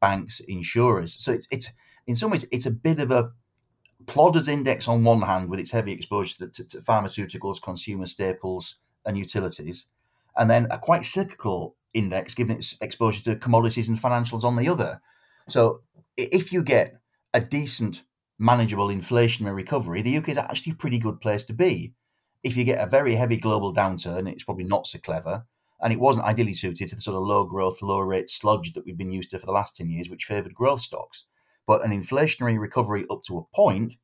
banks, 0.00 0.38
insurers. 0.38 1.16
So 1.18 1.32
it's 1.32 1.48
it's 1.50 1.72
in 2.06 2.14
some 2.14 2.30
ways 2.30 2.46
it's 2.52 2.66
a 2.66 2.70
bit 2.70 3.00
of 3.00 3.10
a 3.10 3.32
plodders 4.04 4.46
index 4.46 4.86
on 4.86 5.02
one 5.02 5.22
hand 5.22 5.50
with 5.50 5.58
its 5.58 5.72
heavy 5.72 5.90
exposure 5.90 6.46
to, 6.46 6.52
to, 6.52 6.68
to 6.68 6.80
pharmaceuticals, 6.82 7.60
consumer 7.60 8.06
staples, 8.06 8.76
and 9.04 9.18
utilities, 9.18 9.86
and 10.36 10.48
then 10.48 10.68
a 10.70 10.78
quite 10.78 11.04
cyclical 11.04 11.74
index 11.94 12.32
given 12.32 12.58
its 12.58 12.80
exposure 12.80 13.24
to 13.24 13.34
commodities 13.34 13.88
and 13.88 13.98
financials 13.98 14.44
on 14.44 14.54
the 14.54 14.68
other. 14.68 15.00
So 15.48 15.80
if 16.16 16.52
you 16.52 16.62
get 16.62 17.00
a 17.34 17.40
decent, 17.40 18.04
manageable 18.38 18.86
inflationary 18.86 19.56
recovery, 19.56 20.00
the 20.02 20.16
UK 20.16 20.28
is 20.28 20.38
actually 20.38 20.74
a 20.74 20.76
pretty 20.76 21.00
good 21.00 21.20
place 21.20 21.42
to 21.46 21.52
be 21.52 21.92
if 22.42 22.56
you 22.56 22.64
get 22.64 22.86
a 22.86 22.90
very 22.90 23.14
heavy 23.14 23.36
global 23.36 23.74
downturn, 23.74 24.30
it's 24.30 24.44
probably 24.44 24.64
not 24.64 24.86
so 24.86 24.98
clever. 24.98 25.44
And 25.80 25.92
it 25.92 26.00
wasn't 26.00 26.24
ideally 26.24 26.54
suited 26.54 26.88
to 26.88 26.94
the 26.94 27.00
sort 27.00 27.16
of 27.16 27.22
low 27.24 27.44
growth, 27.44 27.82
low 27.82 28.00
rate 28.00 28.30
sludge 28.30 28.72
that 28.72 28.86
we've 28.86 28.96
been 28.96 29.12
used 29.12 29.30
to 29.30 29.38
for 29.38 29.46
the 29.46 29.52
last 29.52 29.76
10 29.76 29.90
years, 29.90 30.08
which 30.08 30.24
favoured 30.24 30.54
growth 30.54 30.80
stocks. 30.80 31.24
But 31.66 31.84
an 31.84 31.90
inflationary 31.90 32.58
recovery 32.58 33.04
up 33.10 33.24
to 33.24 33.38
a 33.38 33.56
point 33.56 33.94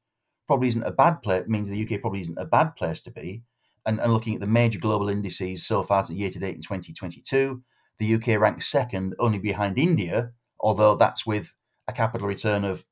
probably 0.46 0.68
isn't 0.68 0.82
a 0.82 0.92
bad 0.92 1.22
place, 1.22 1.46
means 1.46 1.68
the 1.68 1.82
UK 1.82 2.00
probably 2.00 2.20
isn't 2.20 2.38
a 2.38 2.44
bad 2.44 2.76
place 2.76 3.00
to 3.02 3.10
be. 3.10 3.42
And, 3.86 4.00
and 4.00 4.12
looking 4.12 4.34
at 4.34 4.40
the 4.40 4.46
major 4.46 4.78
global 4.78 5.08
indices 5.08 5.64
so 5.64 5.82
far 5.82 6.04
to 6.04 6.14
year 6.14 6.30
to 6.30 6.38
date 6.38 6.54
in 6.54 6.62
2022, 6.62 7.62
the 7.98 8.14
UK 8.14 8.40
ranks 8.40 8.66
second 8.66 9.14
only 9.18 9.38
behind 9.38 9.78
India, 9.78 10.32
although 10.60 10.94
that's 10.94 11.24
with 11.24 11.54
a 11.88 11.92
capital 11.92 12.28
return 12.28 12.64
of 12.64 12.84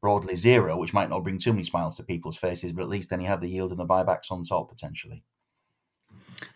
broadly 0.00 0.36
zero, 0.36 0.76
which 0.76 0.92
might 0.92 1.10
not 1.10 1.22
bring 1.22 1.38
too 1.38 1.52
many 1.52 1.64
smiles 1.64 1.96
to 1.96 2.02
people's 2.02 2.36
faces, 2.36 2.72
but 2.72 2.82
at 2.82 2.88
least 2.88 3.10
then 3.10 3.20
you 3.20 3.26
have 3.26 3.40
the 3.40 3.48
yield 3.48 3.70
and 3.70 3.80
the 3.80 3.86
buybacks 3.86 4.30
on 4.30 4.44
top 4.44 4.70
potentially. 4.70 5.22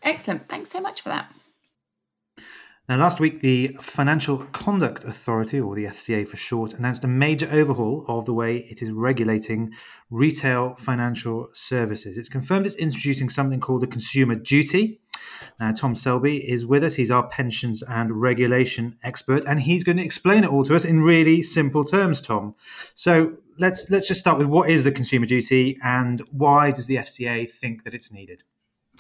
Excellent. 0.03 0.49
Thanks 0.49 0.71
so 0.71 0.81
much 0.81 1.01
for 1.01 1.09
that. 1.09 1.33
Now, 2.89 2.97
last 2.97 3.21
week, 3.21 3.41
the 3.41 3.77
Financial 3.81 4.39
Conduct 4.39 5.05
Authority, 5.05 5.61
or 5.61 5.77
the 5.77 5.85
FCA 5.85 6.27
for 6.27 6.37
short, 6.37 6.75
announced 6.75 7.05
a 7.05 7.07
major 7.07 7.49
overhaul 7.53 8.05
of 8.09 8.27
the 8.27 8.35
way 8.35 8.57
it 8.69 8.83
is 8.83 8.91
regulating 8.91 9.73
retail 10.11 10.75
financial 10.77 11.47
services. 11.53 12.19
It's 12.19 12.29
confirmed 12.29 12.67
it's 12.67 12.75
introducing 12.75 13.29
something 13.29 13.61
called 13.61 13.83
the 13.83 13.87
Consumer 13.87 14.35
Duty. 14.35 15.01
Now, 15.59 15.73
Tom 15.73 15.95
Selby 15.95 16.49
is 16.49 16.67
with 16.67 16.85
us. 16.85 16.95
He's 16.95 17.11
our 17.11 17.27
pensions 17.29 17.83
and 17.83 18.21
regulation 18.21 18.97
expert, 19.03 19.45
and 19.47 19.61
he's 19.61 19.85
going 19.85 19.97
to 19.97 20.05
explain 20.05 20.45
it 20.45 20.51
all 20.51 20.65
to 20.65 20.75
us 20.75 20.85
in 20.85 21.03
really 21.03 21.43
simple 21.43 21.85
terms, 21.85 22.21
Tom. 22.21 22.55
So 22.95 23.33
let's 23.59 23.91
let's 23.91 24.09
just 24.09 24.21
start 24.21 24.39
with 24.39 24.47
what 24.47 24.71
is 24.71 24.85
the 24.85 24.93
Consumer 24.93 25.27
Duty 25.27 25.79
and 25.83 26.23
why 26.33 26.71
does 26.71 26.87
the 26.87 26.97
FCA 26.97 27.49
think 27.49 27.85
that 27.85 27.95
it's 27.95 28.13
needed? 28.13 28.43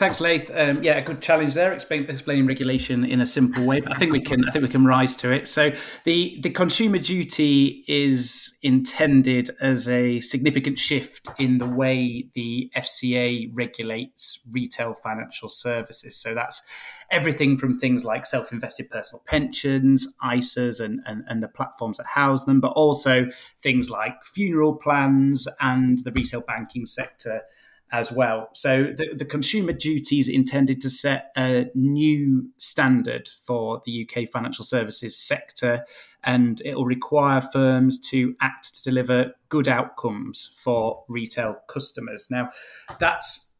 Thanks, 0.01 0.19
Laith. 0.19 0.51
Um, 0.55 0.83
yeah, 0.83 0.97
a 0.97 1.03
good 1.03 1.21
challenge 1.21 1.53
there. 1.53 1.75
Explain, 1.75 2.09
explaining 2.09 2.47
regulation 2.47 3.05
in 3.05 3.21
a 3.21 3.27
simple 3.27 3.67
way. 3.67 3.81
But 3.81 3.93
I 3.93 3.97
think 3.97 4.13
we 4.13 4.23
can. 4.23 4.49
I 4.49 4.51
think 4.51 4.63
we 4.63 4.71
can 4.71 4.87
rise 4.87 5.15
to 5.17 5.31
it. 5.31 5.47
So 5.47 5.73
the 6.05 6.39
the 6.41 6.49
consumer 6.49 6.97
duty 6.97 7.85
is 7.87 8.59
intended 8.63 9.51
as 9.61 9.91
a 9.91 10.21
significant 10.21 10.79
shift 10.79 11.29
in 11.39 11.59
the 11.59 11.67
way 11.67 12.31
the 12.33 12.73
FCA 12.75 13.51
regulates 13.53 14.41
retail 14.51 14.95
financial 14.95 15.51
services. 15.51 16.17
So 16.17 16.33
that's 16.33 16.63
everything 17.11 17.59
from 17.59 17.79
things 17.79 18.03
like 18.03 18.25
self-invested 18.25 18.89
personal 18.89 19.23
pensions, 19.27 20.09
ISAs, 20.25 20.83
and, 20.83 21.01
and, 21.05 21.25
and 21.27 21.43
the 21.43 21.49
platforms 21.49 21.99
that 21.99 22.07
house 22.07 22.47
them, 22.47 22.59
but 22.59 22.73
also 22.73 23.27
things 23.61 23.91
like 23.91 24.25
funeral 24.25 24.77
plans 24.77 25.47
and 25.61 25.99
the 25.99 26.13
retail 26.13 26.41
banking 26.41 26.87
sector 26.87 27.43
as 27.92 28.12
well. 28.12 28.48
So 28.55 28.85
the, 28.85 29.14
the 29.14 29.24
consumer 29.24 29.72
duty 29.72 30.18
is 30.18 30.29
intended 30.29 30.81
to 30.83 30.90
set 30.90 31.31
a 31.37 31.70
new 31.74 32.50
standard 32.57 33.31
for 33.44 33.81
the 33.85 34.09
UK 34.09 34.31
financial 34.31 34.64
services 34.64 35.16
sector, 35.16 35.85
and 36.22 36.61
it 36.64 36.76
will 36.76 36.85
require 36.85 37.40
firms 37.40 37.98
to 38.11 38.35
act 38.40 38.74
to 38.74 38.83
deliver 38.90 39.33
good 39.48 39.68
outcomes 39.68 40.55
for 40.62 41.05
retail 41.09 41.57
customers. 41.68 42.29
Now, 42.31 42.50
that's 42.98 43.55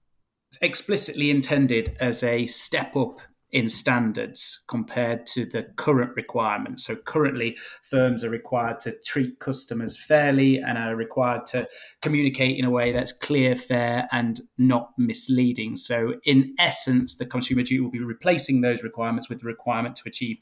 explicitly 0.60 1.30
intended 1.30 1.96
as 2.00 2.22
a 2.22 2.46
step 2.46 2.96
up 2.96 3.20
in 3.52 3.68
standards 3.68 4.62
compared 4.68 5.26
to 5.26 5.44
the 5.44 5.64
current 5.76 6.12
requirements. 6.14 6.84
So 6.84 6.96
currently, 6.96 7.58
firms 7.82 8.22
are 8.22 8.30
required 8.30 8.80
to 8.80 8.94
treat 9.04 9.38
customers 9.40 9.96
fairly 9.96 10.58
and 10.58 10.78
are 10.78 10.94
required 10.94 11.46
to 11.46 11.68
communicate 12.00 12.58
in 12.58 12.64
a 12.64 12.70
way 12.70 12.92
that's 12.92 13.12
clear, 13.12 13.56
fair, 13.56 14.08
and 14.12 14.40
not 14.56 14.92
misleading. 14.96 15.76
So, 15.76 16.14
in 16.24 16.54
essence, 16.58 17.16
the 17.16 17.26
consumer 17.26 17.62
duty 17.62 17.80
will 17.80 17.90
be 17.90 18.00
replacing 18.00 18.60
those 18.60 18.82
requirements 18.82 19.28
with 19.28 19.40
the 19.40 19.46
requirement 19.46 19.96
to 19.96 20.02
achieve 20.06 20.38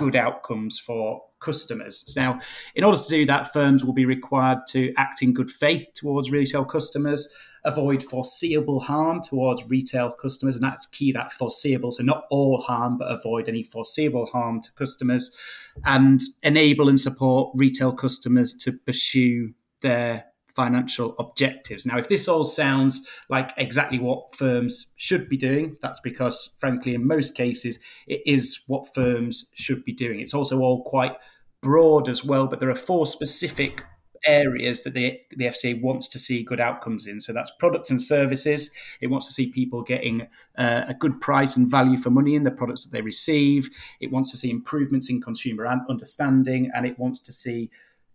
good 0.00 0.16
outcomes 0.16 0.78
for 0.78 1.22
customers. 1.38 2.12
Now, 2.16 2.40
in 2.74 2.84
order 2.84 2.98
to 2.98 3.08
do 3.08 3.26
that, 3.26 3.52
firms 3.52 3.84
will 3.84 3.92
be 3.92 4.06
required 4.06 4.58
to 4.70 4.92
act 4.96 5.22
in 5.22 5.32
good 5.32 5.50
faith 5.50 5.86
towards 5.94 6.30
retail 6.30 6.64
customers 6.64 7.32
avoid 7.64 8.02
foreseeable 8.02 8.80
harm 8.80 9.20
towards 9.22 9.64
retail 9.68 10.10
customers. 10.12 10.54
And 10.56 10.64
that's 10.64 10.86
key, 10.86 11.12
that 11.12 11.32
foreseeable. 11.32 11.92
So, 11.92 12.02
not 12.02 12.24
all 12.30 12.60
harm, 12.60 12.98
but 12.98 13.10
avoid 13.10 13.48
any 13.48 13.62
foreseeable 13.62 14.26
harm 14.26 14.60
to 14.60 14.72
customers 14.72 15.36
and 15.84 16.20
enable 16.42 16.88
and 16.88 17.00
support 17.00 17.52
retail 17.54 17.92
customers 17.92 18.54
to 18.58 18.72
pursue 18.72 19.54
their 19.82 20.24
financial 20.54 21.14
objectives. 21.18 21.86
Now, 21.86 21.98
if 21.98 22.08
this 22.08 22.28
all 22.28 22.44
sounds 22.44 23.06
like 23.28 23.52
exactly 23.56 23.98
what 23.98 24.34
firms 24.34 24.86
should 24.96 25.28
be 25.28 25.36
doing, 25.36 25.76
that's 25.82 26.00
because, 26.00 26.56
frankly, 26.58 26.94
in 26.94 27.06
most 27.06 27.34
cases, 27.34 27.78
it 28.06 28.22
is 28.26 28.62
what 28.66 28.92
firms 28.94 29.50
should 29.54 29.84
be 29.84 29.92
doing. 29.92 30.20
It's 30.20 30.34
also 30.34 30.60
all 30.60 30.82
quite 30.84 31.16
broad 31.62 32.08
as 32.08 32.24
well, 32.24 32.46
but 32.46 32.60
there 32.60 32.70
are 32.70 32.76
four 32.76 33.06
specific 33.06 33.84
areas 34.26 34.84
that 34.84 34.94
the, 34.94 35.18
the 35.36 35.46
FCA 35.46 35.80
wants 35.80 36.08
to 36.08 36.18
see 36.18 36.42
good 36.42 36.60
outcomes 36.60 37.06
in. 37.06 37.20
So 37.20 37.32
that's 37.32 37.50
products 37.58 37.90
and 37.90 38.00
services. 38.00 38.70
It 39.00 39.08
wants 39.08 39.26
to 39.26 39.32
see 39.32 39.50
people 39.50 39.82
getting 39.82 40.22
uh, 40.56 40.84
a 40.86 40.94
good 40.94 41.20
price 41.20 41.56
and 41.56 41.70
value 41.70 41.98
for 41.98 42.10
money 42.10 42.34
in 42.34 42.44
the 42.44 42.50
products 42.50 42.84
that 42.84 42.92
they 42.92 43.02
receive. 43.02 43.70
It 44.00 44.10
wants 44.10 44.30
to 44.32 44.36
see 44.36 44.50
improvements 44.50 45.10
in 45.10 45.20
consumer 45.20 45.66
understanding, 45.66 46.70
and 46.74 46.86
it 46.86 46.98
wants 46.98 47.20
to 47.20 47.32
see 47.32 47.70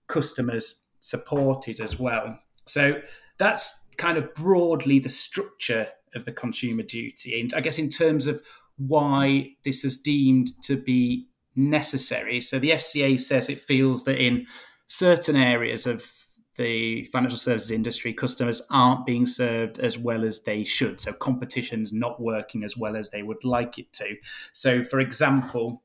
customers 0.07 0.84
supported 1.05 1.79
as 1.79 1.99
well. 1.99 2.39
So 2.65 2.99
that's 3.37 3.85
kind 3.97 4.17
of 4.17 4.33
broadly 4.33 4.97
the 4.97 5.09
structure 5.09 5.87
of 6.15 6.25
the 6.25 6.31
consumer 6.31 6.81
duty. 6.81 7.39
And 7.39 7.53
I 7.53 7.61
guess 7.61 7.77
in 7.77 7.89
terms 7.89 8.25
of 8.25 8.41
why 8.77 9.51
this 9.63 9.85
is 9.85 10.01
deemed 10.01 10.49
to 10.63 10.75
be 10.75 11.27
necessary. 11.55 12.41
So 12.41 12.57
the 12.57 12.71
FCA 12.71 13.19
says 13.19 13.49
it 13.49 13.59
feels 13.59 14.03
that 14.05 14.19
in 14.19 14.47
certain 14.87 15.35
areas 15.35 15.85
of 15.85 16.03
the 16.57 17.03
financial 17.11 17.37
services 17.37 17.69
industry, 17.69 18.11
customers 18.11 18.61
aren't 18.71 19.05
being 19.05 19.27
served 19.27 19.77
as 19.77 19.97
well 19.99 20.25
as 20.25 20.41
they 20.41 20.63
should. 20.63 20.99
So 20.99 21.13
competition's 21.13 21.93
not 21.93 22.19
working 22.19 22.63
as 22.63 22.75
well 22.75 22.95
as 22.95 23.11
they 23.11 23.21
would 23.21 23.43
like 23.43 23.77
it 23.77 23.93
to. 23.93 24.15
So, 24.53 24.83
for 24.83 24.99
example, 24.99 25.83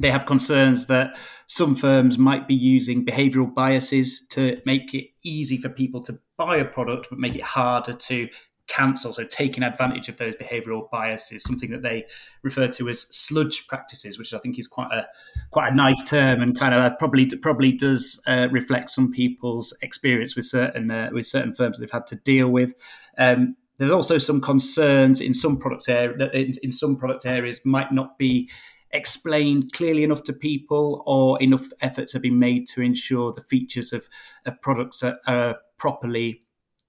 they 0.00 0.10
have 0.10 0.26
concerns 0.26 0.86
that 0.86 1.16
some 1.46 1.76
firms 1.76 2.16
might 2.16 2.48
be 2.48 2.54
using 2.54 3.04
behavioral 3.04 3.52
biases 3.52 4.26
to 4.28 4.60
make 4.64 4.94
it 4.94 5.08
easy 5.22 5.58
for 5.58 5.68
people 5.68 6.02
to 6.02 6.18
buy 6.36 6.56
a 6.56 6.64
product, 6.64 7.08
but 7.10 7.18
make 7.18 7.34
it 7.34 7.42
harder 7.42 7.92
to 7.92 8.28
cancel. 8.66 9.12
So 9.12 9.24
taking 9.24 9.62
advantage 9.62 10.08
of 10.08 10.16
those 10.16 10.36
behavioural 10.36 10.88
biases, 10.90 11.42
something 11.42 11.70
that 11.70 11.82
they 11.82 12.06
refer 12.42 12.68
to 12.68 12.88
as 12.88 13.02
sludge 13.14 13.66
practices, 13.66 14.18
which 14.18 14.32
I 14.32 14.38
think 14.38 14.58
is 14.58 14.66
quite 14.66 14.90
a 14.92 15.06
quite 15.50 15.72
a 15.72 15.74
nice 15.74 16.08
term 16.08 16.40
and 16.40 16.58
kind 16.58 16.74
of 16.74 16.98
probably 16.98 17.26
probably 17.42 17.72
does 17.72 18.22
uh, 18.26 18.48
reflect 18.50 18.90
some 18.90 19.12
people's 19.12 19.76
experience 19.82 20.34
with 20.36 20.46
certain 20.46 20.90
uh, 20.90 21.10
with 21.12 21.26
certain 21.26 21.52
firms 21.52 21.78
they've 21.78 21.90
had 21.90 22.06
to 22.06 22.16
deal 22.16 22.48
with. 22.48 22.74
Um, 23.18 23.56
there's 23.78 23.90
also 23.90 24.18
some 24.18 24.40
concerns 24.40 25.20
in 25.20 25.34
some 25.34 25.58
product 25.58 25.88
area 25.88 26.30
in, 26.30 26.52
in 26.62 26.70
some 26.70 26.96
product 26.96 27.26
areas 27.26 27.60
might 27.64 27.92
not 27.92 28.18
be 28.18 28.48
explained 28.92 29.72
clearly 29.72 30.04
enough 30.04 30.22
to 30.24 30.32
people 30.32 31.02
or 31.06 31.40
enough 31.42 31.68
efforts 31.80 32.12
have 32.12 32.22
been 32.22 32.38
made 32.38 32.66
to 32.68 32.82
ensure 32.82 33.32
the 33.32 33.42
features 33.44 33.92
of, 33.92 34.08
of 34.46 34.60
products 34.60 35.02
are, 35.02 35.18
are 35.26 35.58
properly 35.78 36.42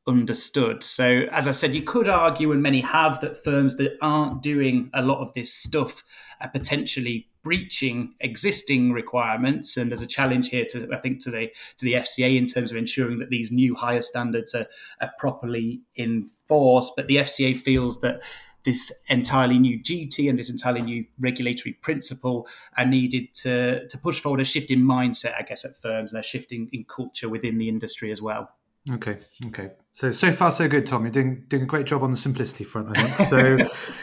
understood. 0.08 0.84
So, 0.84 1.24
as 1.32 1.48
I 1.48 1.52
said, 1.52 1.74
you 1.74 1.84
could 1.84 2.08
argue, 2.08 2.52
and 2.52 2.62
many 2.62 2.82
have, 2.82 3.20
that 3.22 3.42
firms 3.44 3.78
that 3.78 3.98
aren't 4.02 4.42
doing 4.42 4.90
a 4.94 5.02
lot 5.02 5.20
of 5.20 5.34
this 5.34 5.54
stuff 5.54 6.04
are 6.40 6.50
potentially 6.50 7.28
breaching 7.44 8.14
existing 8.20 8.92
requirements. 8.92 9.78
And 9.78 9.90
there's 9.90 10.02
a 10.02 10.08
challenge 10.08 10.50
here 10.50 10.66
to, 10.72 10.90
I 10.92 10.98
think, 10.98 11.20
to 11.22 11.32
the 11.32 11.52
to 11.78 11.86
the 11.86 11.94
FCA 11.94 12.36
in 12.38 12.46
terms 12.46 12.72
of 12.72 12.78
ensuring 12.78 13.20
that 13.20 13.30
these 13.30 13.52
new 13.52 13.76
higher 13.76 14.02
standards 14.02 14.54
are, 14.56 14.68
are 15.02 15.12
properly 15.20 15.82
enforced. 15.98 16.94
But 16.96 17.08
the 17.08 17.18
FCA 17.18 17.58
feels 17.58 18.02
that 18.02 18.22
this 18.64 18.92
entirely 19.08 19.60
new 19.60 19.82
duty 19.82 20.30
and 20.30 20.38
this 20.38 20.50
entirely 20.50 20.82
new 20.82 21.06
regulatory 21.20 21.74
principle 21.74 22.48
are 22.78 22.86
needed 22.86 23.34
to, 23.34 23.88
to 23.88 23.98
push 23.98 24.20
forward 24.20 24.42
a 24.42 24.46
shift 24.46 24.72
in 24.72 24.82
mindset, 24.82 25.34
I 25.38 25.44
guess, 25.44 25.66
at 25.66 25.76
firms 25.76 26.14
and 26.14 26.20
a 26.20 26.24
shifting 26.24 26.70
in 26.72 26.86
culture 26.86 27.30
within 27.30 27.58
the 27.58 27.70
industry 27.70 28.12
as 28.12 28.22
well. 28.22 28.52
Okay, 28.92 29.18
okay. 29.48 29.72
So 29.92 30.12
so 30.12 30.32
far 30.32 30.52
so 30.52 30.68
good, 30.68 30.88
Tom. 30.88 31.04
You're 31.04 31.12
doing 31.12 31.46
doing 31.50 31.64
a 31.64 31.68
great 31.68 31.86
job 31.86 32.02
on 32.02 32.10
the 32.10 32.18
simplicity 32.18 32.64
front, 32.64 32.98
I 32.98 33.02
think. 33.02 33.30
So 33.30 33.58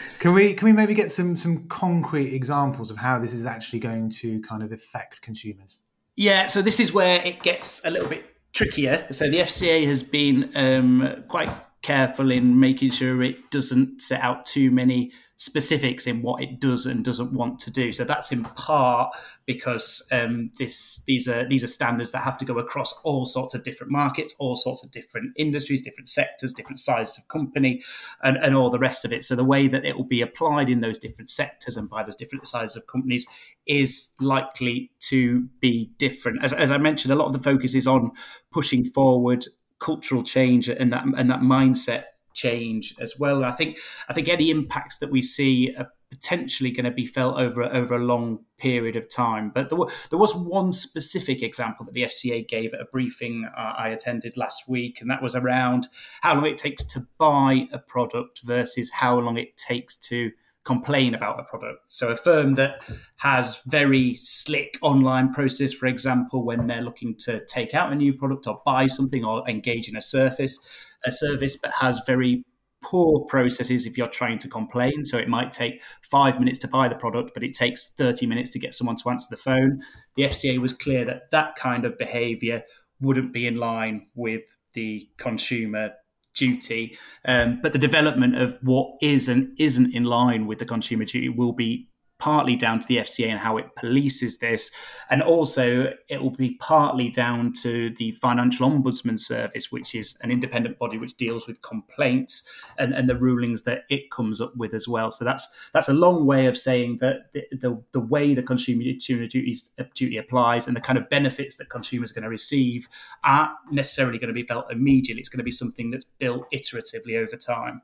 can 0.19 0.33
we 0.33 0.53
can 0.53 0.67
we 0.67 0.71
maybe 0.71 0.93
get 0.93 1.11
some 1.11 1.35
some 1.35 1.67
concrete 1.67 2.33
examples 2.33 2.89
of 2.89 2.95
how 2.95 3.19
this 3.19 3.33
is 3.33 3.45
actually 3.45 3.79
going 3.79 4.09
to 4.11 4.41
kind 4.41 4.63
of 4.63 4.71
affect 4.71 5.21
consumers? 5.21 5.79
Yeah, 6.15 6.47
so 6.47 6.61
this 6.61 6.79
is 6.79 6.93
where 6.93 7.21
it 7.23 7.43
gets 7.43 7.83
a 7.83 7.89
little 7.89 8.07
bit 8.07 8.25
trickier. 8.53 9.07
So 9.11 9.29
the 9.29 9.39
FCA 9.39 9.85
has 9.85 10.03
been 10.03 10.51
um, 10.55 11.23
quite 11.27 11.49
careful 11.81 12.31
in 12.31 12.59
making 12.59 12.91
sure 12.91 13.21
it 13.23 13.51
doesn't 13.51 14.01
set 14.01 14.21
out 14.21 14.45
too 14.45 14.71
many 14.71 15.11
specifics 15.39 16.05
in 16.05 16.21
what 16.21 16.43
it 16.43 16.59
does 16.59 16.85
and 16.85 17.05
doesn't 17.05 17.31
want 17.31 17.57
to 17.59 17.71
do. 17.71 17.93
So 17.93 18.03
that's 18.03 18.33
in 18.33 18.43
part 18.43 19.15
because 19.45 20.05
um, 20.11 20.51
this 20.59 21.01
these 21.07 21.29
are 21.29 21.47
these 21.47 21.63
are 21.63 21.67
standards 21.67 22.11
that 22.11 22.25
have 22.25 22.37
to 22.39 22.45
go 22.45 22.59
across 22.59 22.91
all 23.03 23.25
sorts 23.25 23.53
of 23.53 23.63
different 23.63 23.89
markets, 23.89 24.35
all 24.37 24.57
sorts 24.57 24.83
of 24.83 24.91
different 24.91 25.31
industries, 25.37 25.81
different 25.81 26.09
sectors, 26.09 26.53
different 26.53 26.79
sizes 26.79 27.17
of 27.17 27.27
company, 27.29 27.81
and, 28.21 28.35
and 28.37 28.53
all 28.53 28.69
the 28.69 28.79
rest 28.79 29.05
of 29.05 29.13
it. 29.13 29.23
So 29.23 29.35
the 29.35 29.45
way 29.45 29.67
that 29.67 29.85
it 29.85 29.95
will 29.95 30.03
be 30.03 30.21
applied 30.21 30.69
in 30.69 30.81
those 30.81 30.99
different 30.99 31.29
sectors 31.29 31.77
and 31.77 31.89
by 31.89 32.03
those 32.03 32.17
different 32.17 32.45
sizes 32.45 32.75
of 32.75 32.87
companies 32.87 33.25
is 33.65 34.11
likely 34.19 34.91
to 35.07 35.47
be 35.61 35.89
different. 35.97 36.43
As, 36.43 36.51
as 36.51 36.69
I 36.69 36.77
mentioned, 36.77 37.13
a 37.13 37.15
lot 37.15 37.27
of 37.27 37.33
the 37.33 37.39
focus 37.39 37.75
is 37.75 37.87
on 37.87 38.11
pushing 38.51 38.83
forward 38.83 39.45
cultural 39.79 40.23
change 40.23 40.69
and 40.69 40.91
that 40.93 41.03
and 41.03 41.29
that 41.29 41.41
mindset 41.41 42.05
change 42.33 42.95
as 42.99 43.17
well. 43.17 43.43
I 43.43 43.51
think 43.51 43.77
I 44.07 44.13
think 44.13 44.27
any 44.27 44.49
impacts 44.49 44.99
that 44.99 45.11
we 45.11 45.21
see 45.21 45.75
are 45.77 45.89
potentially 46.09 46.71
going 46.71 46.85
to 46.85 46.91
be 46.91 47.05
felt 47.05 47.37
over 47.37 47.63
over 47.63 47.95
a 47.95 47.99
long 48.03 48.39
period 48.57 48.95
of 48.95 49.09
time. 49.09 49.51
But 49.53 49.69
there, 49.69 49.77
were, 49.77 49.91
there 50.09 50.19
was 50.19 50.35
one 50.35 50.71
specific 50.71 51.41
example 51.43 51.85
that 51.85 51.93
the 51.93 52.03
FCA 52.03 52.47
gave 52.47 52.73
at 52.73 52.81
a 52.81 52.85
briefing 52.85 53.47
uh, 53.55 53.73
I 53.77 53.89
attended 53.89 54.35
last 54.37 54.67
week, 54.67 55.01
and 55.01 55.09
that 55.09 55.21
was 55.21 55.35
around 55.35 55.87
how 56.21 56.35
long 56.35 56.45
it 56.45 56.57
takes 56.57 56.83
to 56.85 57.07
buy 57.17 57.67
a 57.71 57.79
product 57.79 58.41
versus 58.43 58.89
how 58.91 59.19
long 59.19 59.37
it 59.37 59.55
takes 59.57 59.95
to 59.97 60.31
complain 60.65 61.15
about 61.15 61.39
a 61.39 61.43
product. 61.43 61.79
So 61.87 62.09
a 62.09 62.15
firm 62.15 62.55
that 62.55 62.83
has 63.17 63.61
very 63.67 64.15
slick 64.15 64.77
online 64.81 65.33
process, 65.33 65.73
for 65.73 65.87
example, 65.87 66.45
when 66.45 66.67
they're 66.67 66.81
looking 66.81 67.15
to 67.19 67.43
take 67.45 67.73
out 67.73 67.91
a 67.91 67.95
new 67.95 68.13
product 68.13 68.47
or 68.47 68.61
buy 68.65 68.87
something 68.87 69.23
or 69.23 69.47
engage 69.49 69.89
in 69.89 69.95
a 69.95 70.01
service, 70.01 70.59
a 71.05 71.11
service, 71.11 71.57
but 71.57 71.71
has 71.79 72.01
very 72.05 72.43
poor 72.81 73.25
processes 73.25 73.85
if 73.85 73.97
you're 73.97 74.07
trying 74.07 74.37
to 74.39 74.47
complain. 74.47 75.03
So 75.03 75.17
it 75.17 75.27
might 75.27 75.51
take 75.51 75.81
five 76.09 76.39
minutes 76.39 76.59
to 76.59 76.67
buy 76.67 76.87
the 76.87 76.95
product, 76.95 77.31
but 77.33 77.43
it 77.43 77.53
takes 77.53 77.91
30 77.97 78.25
minutes 78.25 78.51
to 78.51 78.59
get 78.59 78.73
someone 78.73 78.95
to 78.97 79.09
answer 79.09 79.27
the 79.29 79.37
phone. 79.37 79.81
The 80.15 80.23
FCA 80.23 80.59
was 80.59 80.73
clear 80.73 81.05
that 81.05 81.31
that 81.31 81.55
kind 81.55 81.85
of 81.85 81.97
behavior 81.97 82.63
wouldn't 83.01 83.33
be 83.33 83.47
in 83.47 83.55
line 83.55 84.07
with 84.15 84.43
the 84.73 85.09
consumer 85.17 85.91
duty. 86.35 86.97
Um, 87.25 87.59
but 87.61 87.73
the 87.73 87.79
development 87.79 88.35
of 88.35 88.57
what 88.61 88.95
is 89.01 89.29
and 89.29 89.55
isn't 89.59 89.93
in 89.93 90.03
line 90.03 90.47
with 90.47 90.59
the 90.59 90.65
consumer 90.65 91.05
duty 91.05 91.29
will 91.29 91.53
be 91.53 91.89
partly 92.19 92.55
down 92.55 92.79
to 92.79 92.87
the 92.87 92.97
FCA 92.97 93.29
and 93.29 93.39
how 93.39 93.57
it 93.57 93.73
polices 93.75 94.39
this. 94.39 94.71
And 95.09 95.23
also, 95.23 95.93
it 96.09 96.21
will 96.21 96.35
be 96.35 96.55
partly 96.59 97.09
down 97.09 97.53
to 97.61 97.89
the 97.91 98.11
Financial 98.11 98.69
Ombudsman 98.69 99.17
Service, 99.17 99.71
which 99.71 99.95
is 99.95 100.17
an 100.21 100.29
independent 100.29 100.77
body 100.77 100.97
which 100.97 101.15
deals 101.15 101.47
with 101.47 101.61
complaints 101.61 102.43
and, 102.77 102.93
and 102.93 103.09
the 103.09 103.15
rulings 103.15 103.63
that 103.63 103.83
it 103.89 104.11
comes 104.11 104.41
up 104.41 104.55
with 104.55 104.73
as 104.73 104.87
well. 104.87 105.11
So 105.11 105.23
that's 105.23 105.55
that's 105.73 105.89
a 105.89 105.93
long 105.93 106.25
way 106.25 106.45
of 106.45 106.57
saying 106.57 106.97
that 106.97 107.31
the, 107.33 107.45
the, 107.51 107.81
the 107.93 107.99
way 107.99 108.33
the 108.33 108.43
consumer 108.43 108.83
duty, 108.83 109.55
uh, 109.79 109.83
duty 109.95 110.17
applies 110.17 110.67
and 110.67 110.75
the 110.75 110.81
kind 110.81 110.97
of 110.97 111.09
benefits 111.09 111.55
that 111.55 111.69
consumers 111.69 112.11
are 112.11 112.15
going 112.15 112.23
to 112.23 112.29
receive 112.29 112.89
aren't 113.23 113.51
necessarily 113.71 114.19
going 114.19 114.27
to 114.27 114.33
be 114.33 114.43
felt 114.43 114.71
immediately. 114.71 115.21
It's 115.21 115.29
going 115.29 115.39
to 115.39 115.43
be 115.43 115.51
something 115.51 115.89
that's 115.89 116.05
built 116.19 116.51
iteratively 116.51 117.15
over 117.15 117.37
time. 117.37 117.81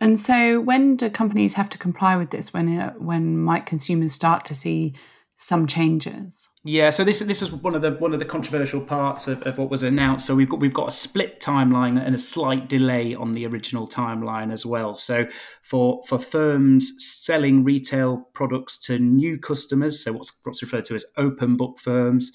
And 0.00 0.18
so, 0.18 0.60
when 0.60 0.96
do 0.96 1.10
companies 1.10 1.54
have 1.54 1.68
to 1.70 1.78
comply 1.78 2.16
with 2.16 2.30
this? 2.30 2.52
When 2.52 2.78
uh, 2.78 2.92
when 2.94 3.38
might 3.38 3.66
consumers 3.66 4.12
start 4.12 4.44
to 4.46 4.54
see 4.54 4.94
some 5.36 5.66
changes? 5.66 6.48
Yeah, 6.64 6.90
so 6.90 7.04
this 7.04 7.20
this 7.20 7.42
is 7.42 7.52
one 7.52 7.74
of 7.74 7.82
the 7.82 7.92
one 7.92 8.12
of 8.14 8.18
the 8.18 8.24
controversial 8.24 8.80
parts 8.80 9.28
of, 9.28 9.42
of 9.42 9.58
what 9.58 9.70
was 9.70 9.82
announced. 9.82 10.26
So 10.26 10.34
we've 10.34 10.48
got 10.48 10.60
we've 10.60 10.74
got 10.74 10.88
a 10.88 10.92
split 10.92 11.40
timeline 11.40 12.02
and 12.02 12.14
a 12.14 12.18
slight 12.18 12.68
delay 12.68 13.14
on 13.14 13.32
the 13.32 13.46
original 13.46 13.86
timeline 13.86 14.52
as 14.52 14.64
well. 14.66 14.94
So 14.94 15.26
for 15.62 16.02
for 16.06 16.18
firms 16.18 16.90
selling 16.98 17.64
retail 17.64 18.28
products 18.32 18.78
to 18.86 18.98
new 18.98 19.38
customers, 19.38 20.02
so 20.02 20.12
what's 20.12 20.32
what's 20.42 20.62
referred 20.62 20.86
to 20.86 20.94
as 20.94 21.04
open 21.16 21.56
book 21.56 21.78
firms, 21.78 22.32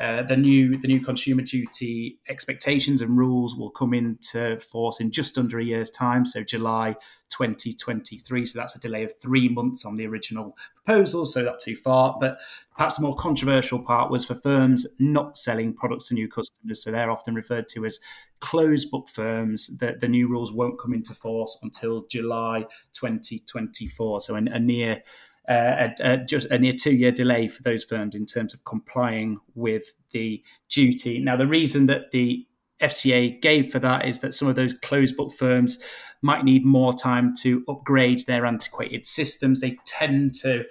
uh, 0.00 0.22
the 0.22 0.36
new 0.36 0.78
the 0.78 0.88
new 0.88 1.00
consumer 1.00 1.42
duty 1.42 2.18
expectations 2.28 3.02
and 3.02 3.16
rules 3.16 3.54
will 3.54 3.70
come 3.70 3.92
into 3.92 4.58
force 4.60 5.00
in 5.00 5.10
just 5.10 5.36
under 5.36 5.58
a 5.58 5.64
year's 5.64 5.90
time, 5.90 6.24
so 6.24 6.42
July 6.42 6.96
2023. 7.28 8.46
So 8.46 8.58
that's 8.58 8.74
a 8.74 8.80
delay 8.80 9.04
of 9.04 9.12
three 9.20 9.48
months 9.48 9.84
on 9.84 9.96
the 9.96 10.06
original 10.06 10.56
proposal, 10.74 11.26
so 11.26 11.42
not 11.42 11.60
too 11.60 11.76
far. 11.76 12.16
But 12.18 12.40
perhaps 12.74 12.96
the 12.96 13.02
more 13.02 13.16
controversial 13.16 13.80
part 13.80 14.10
was 14.10 14.24
for 14.24 14.34
firms 14.34 14.86
not 14.98 15.36
selling 15.36 15.74
products 15.74 16.08
to 16.08 16.14
new 16.14 16.28
customers. 16.28 16.82
So 16.82 16.90
they're 16.90 17.10
often 17.10 17.34
referred 17.34 17.68
to 17.68 17.84
as 17.84 18.00
closed 18.40 18.90
book 18.90 19.10
firms. 19.10 19.76
That 19.78 20.00
the 20.00 20.08
new 20.08 20.26
rules 20.26 20.52
won't 20.52 20.80
come 20.80 20.94
into 20.94 21.14
force 21.14 21.58
until 21.62 22.06
July 22.06 22.66
2024. 22.92 24.22
So 24.22 24.36
a, 24.36 24.38
a 24.38 24.58
near 24.58 25.02
a, 25.48 25.90
a, 26.00 26.16
just 26.18 26.46
a 26.48 26.58
near 26.58 26.72
two 26.72 26.94
year 26.94 27.12
delay 27.12 27.48
for 27.48 27.62
those 27.62 27.84
firms 27.84 28.14
in 28.14 28.26
terms 28.26 28.54
of 28.54 28.64
complying 28.64 29.38
with 29.54 29.94
the 30.12 30.42
duty. 30.68 31.18
Now, 31.18 31.36
the 31.36 31.46
reason 31.46 31.86
that 31.86 32.12
the 32.12 32.46
FCA 32.80 33.40
gave 33.40 33.70
for 33.70 33.78
that 33.78 34.06
is 34.06 34.20
that 34.20 34.34
some 34.34 34.48
of 34.48 34.56
those 34.56 34.74
closed 34.82 35.16
book 35.16 35.32
firms 35.32 35.78
might 36.20 36.44
need 36.44 36.64
more 36.64 36.94
time 36.94 37.34
to 37.42 37.64
upgrade 37.68 38.26
their 38.26 38.46
antiquated 38.46 39.06
systems. 39.06 39.60
They 39.60 39.78
tend 39.84 40.34
to 40.36 40.64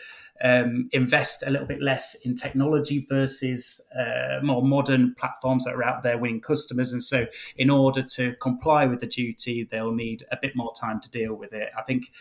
um, 0.44 0.90
invest 0.92 1.44
a 1.46 1.50
little 1.50 1.68
bit 1.68 1.82
less 1.82 2.16
in 2.26 2.36
technology 2.36 3.06
versus 3.08 3.86
uh, 3.98 4.40
more 4.42 4.64
modern 4.64 5.14
platforms 5.16 5.66
that 5.66 5.76
are 5.76 5.84
out 5.84 6.04
there 6.04 6.18
winning 6.18 6.42
customers. 6.42 6.92
And 6.92 7.04
so, 7.04 7.28
in 7.58 7.70
order 7.70 8.02
to 8.02 8.36
comply 8.42 8.86
with 8.86 9.00
the 9.00 9.08
duty, 9.08 9.64
they'll 9.64 9.94
need 9.94 10.26
a 10.32 10.38
bit 10.42 10.56
more 10.56 10.74
time 10.74 11.00
to 11.02 11.10
deal 11.10 11.36
with 11.36 11.54
it. 11.54 11.72
I 11.78 11.84
think, 11.84 12.12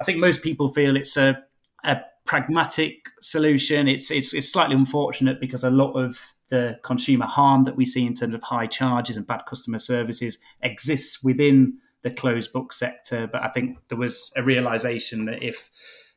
I 0.00 0.04
think 0.04 0.18
most 0.18 0.42
people 0.42 0.68
feel 0.68 0.96
it's 0.96 1.16
a 1.16 1.42
a 1.86 2.02
pragmatic 2.24 3.08
solution. 3.22 3.88
It's, 3.88 4.10
it's 4.10 4.34
it's 4.34 4.50
slightly 4.50 4.74
unfortunate 4.76 5.40
because 5.40 5.64
a 5.64 5.70
lot 5.70 5.92
of 5.92 6.18
the 6.48 6.78
consumer 6.84 7.26
harm 7.26 7.64
that 7.64 7.76
we 7.76 7.86
see 7.86 8.06
in 8.06 8.14
terms 8.14 8.34
of 8.34 8.42
high 8.42 8.66
charges 8.66 9.16
and 9.16 9.26
bad 9.26 9.42
customer 9.48 9.78
services 9.78 10.38
exists 10.62 11.22
within 11.22 11.78
the 12.02 12.10
closed 12.10 12.52
book 12.52 12.72
sector. 12.72 13.26
But 13.26 13.42
I 13.42 13.48
think 13.48 13.78
there 13.88 13.98
was 13.98 14.32
a 14.36 14.42
realization 14.42 15.24
that 15.24 15.42
if 15.42 15.70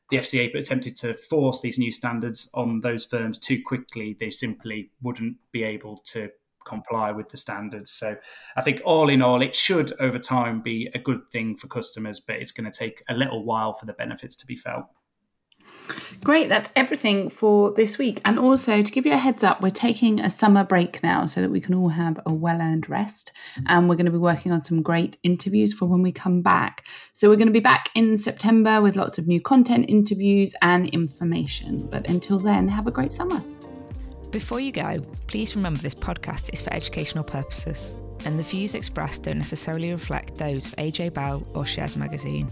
the 0.10 0.18
FCA 0.18 0.54
attempted 0.56 0.96
to 0.98 1.14
force 1.14 1.62
these 1.62 1.80
new 1.80 1.92
standards 1.92 2.50
on 2.54 2.82
those 2.82 3.06
firms 3.06 3.40
too 3.40 3.62
quickly, 3.64 4.16
they 4.20 4.30
simply 4.30 4.92
wouldn't 5.02 5.38
be 5.52 5.64
able 5.64 5.98
to 5.98 6.30
comply 6.66 7.12
with 7.12 7.30
the 7.30 7.38
standards. 7.38 7.90
So 7.90 8.16
I 8.56 8.62
think 8.62 8.82
all 8.86 9.10
in 9.10 9.22
all, 9.22 9.42
it 9.42 9.56
should 9.56 9.92
over 10.00 10.20
time 10.20 10.62
be 10.62 10.90
a 10.94 11.00
good 11.00 11.22
thing 11.32 11.56
for 11.56 11.68
customers, 11.68 12.20
but 12.20 12.36
it's 12.36 12.52
going 12.52 12.70
to 12.70 12.78
take 12.78 13.04
a 13.10 13.16
little 13.16 13.44
while 13.44 13.74
for 13.74 13.86
the 13.86 13.94
benefits 13.94 14.36
to 14.38 14.46
be 14.46 14.56
felt. 14.56 14.86
Great, 16.24 16.50
that's 16.50 16.70
everything 16.76 17.30
for 17.30 17.74
this 17.74 17.98
week. 17.98 18.22
And 18.26 18.38
also, 18.38 18.82
to 18.82 18.92
give 18.92 19.06
you 19.06 19.14
a 19.14 19.18
heads 19.18 19.44
up, 19.44 19.62
we're 19.62 19.70
taking 19.70 20.20
a 20.20 20.30
summer 20.30 20.64
break 20.64 21.02
now 21.02 21.26
so 21.26 21.42
that 21.42 21.50
we 21.50 21.62
can 21.62 21.74
all 21.74 21.90
have 21.90 22.20
a 22.26 22.34
well 22.34 22.62
earned 22.62 22.90
rest. 22.90 23.32
And 23.68 23.90
we're 23.90 23.96
going 23.96 24.06
to 24.06 24.12
be 24.12 24.18
working 24.18 24.52
on 24.52 24.62
some 24.62 24.82
great 24.82 25.18
interviews 25.24 25.74
for 25.74 25.86
when 25.86 26.02
we 26.02 26.12
come 26.12 26.42
back. 26.42 26.86
So, 27.14 27.30
we're 27.30 27.36
going 27.36 27.48
to 27.48 27.54
be 27.54 27.60
back 27.60 27.90
in 27.96 28.18
September 28.18 28.82
with 28.82 28.96
lots 28.96 29.18
of 29.18 29.28
new 29.28 29.42
content, 29.42 29.86
interviews, 29.90 30.54
and 30.62 30.88
information. 30.90 31.88
But 31.88 32.10
until 32.10 32.40
then, 32.40 32.68
have 32.70 32.88
a 32.88 32.92
great 32.92 33.12
summer. 33.12 33.44
Before 34.32 34.60
you 34.60 34.72
go, 34.72 35.00
please 35.26 35.56
remember 35.56 35.80
this 35.80 35.96
podcast 35.96 36.54
is 36.54 36.62
for 36.62 36.72
educational 36.72 37.24
purposes, 37.24 37.96
and 38.26 38.38
the 38.38 38.44
views 38.44 38.76
expressed 38.76 39.24
don't 39.24 39.40
necessarily 39.40 39.92
reflect 39.92 40.36
those 40.36 40.68
of 40.68 40.76
AJ 40.76 41.14
Bell 41.14 41.44
or 41.56 41.66
Shares 41.66 41.98
Magazine. 41.98 42.52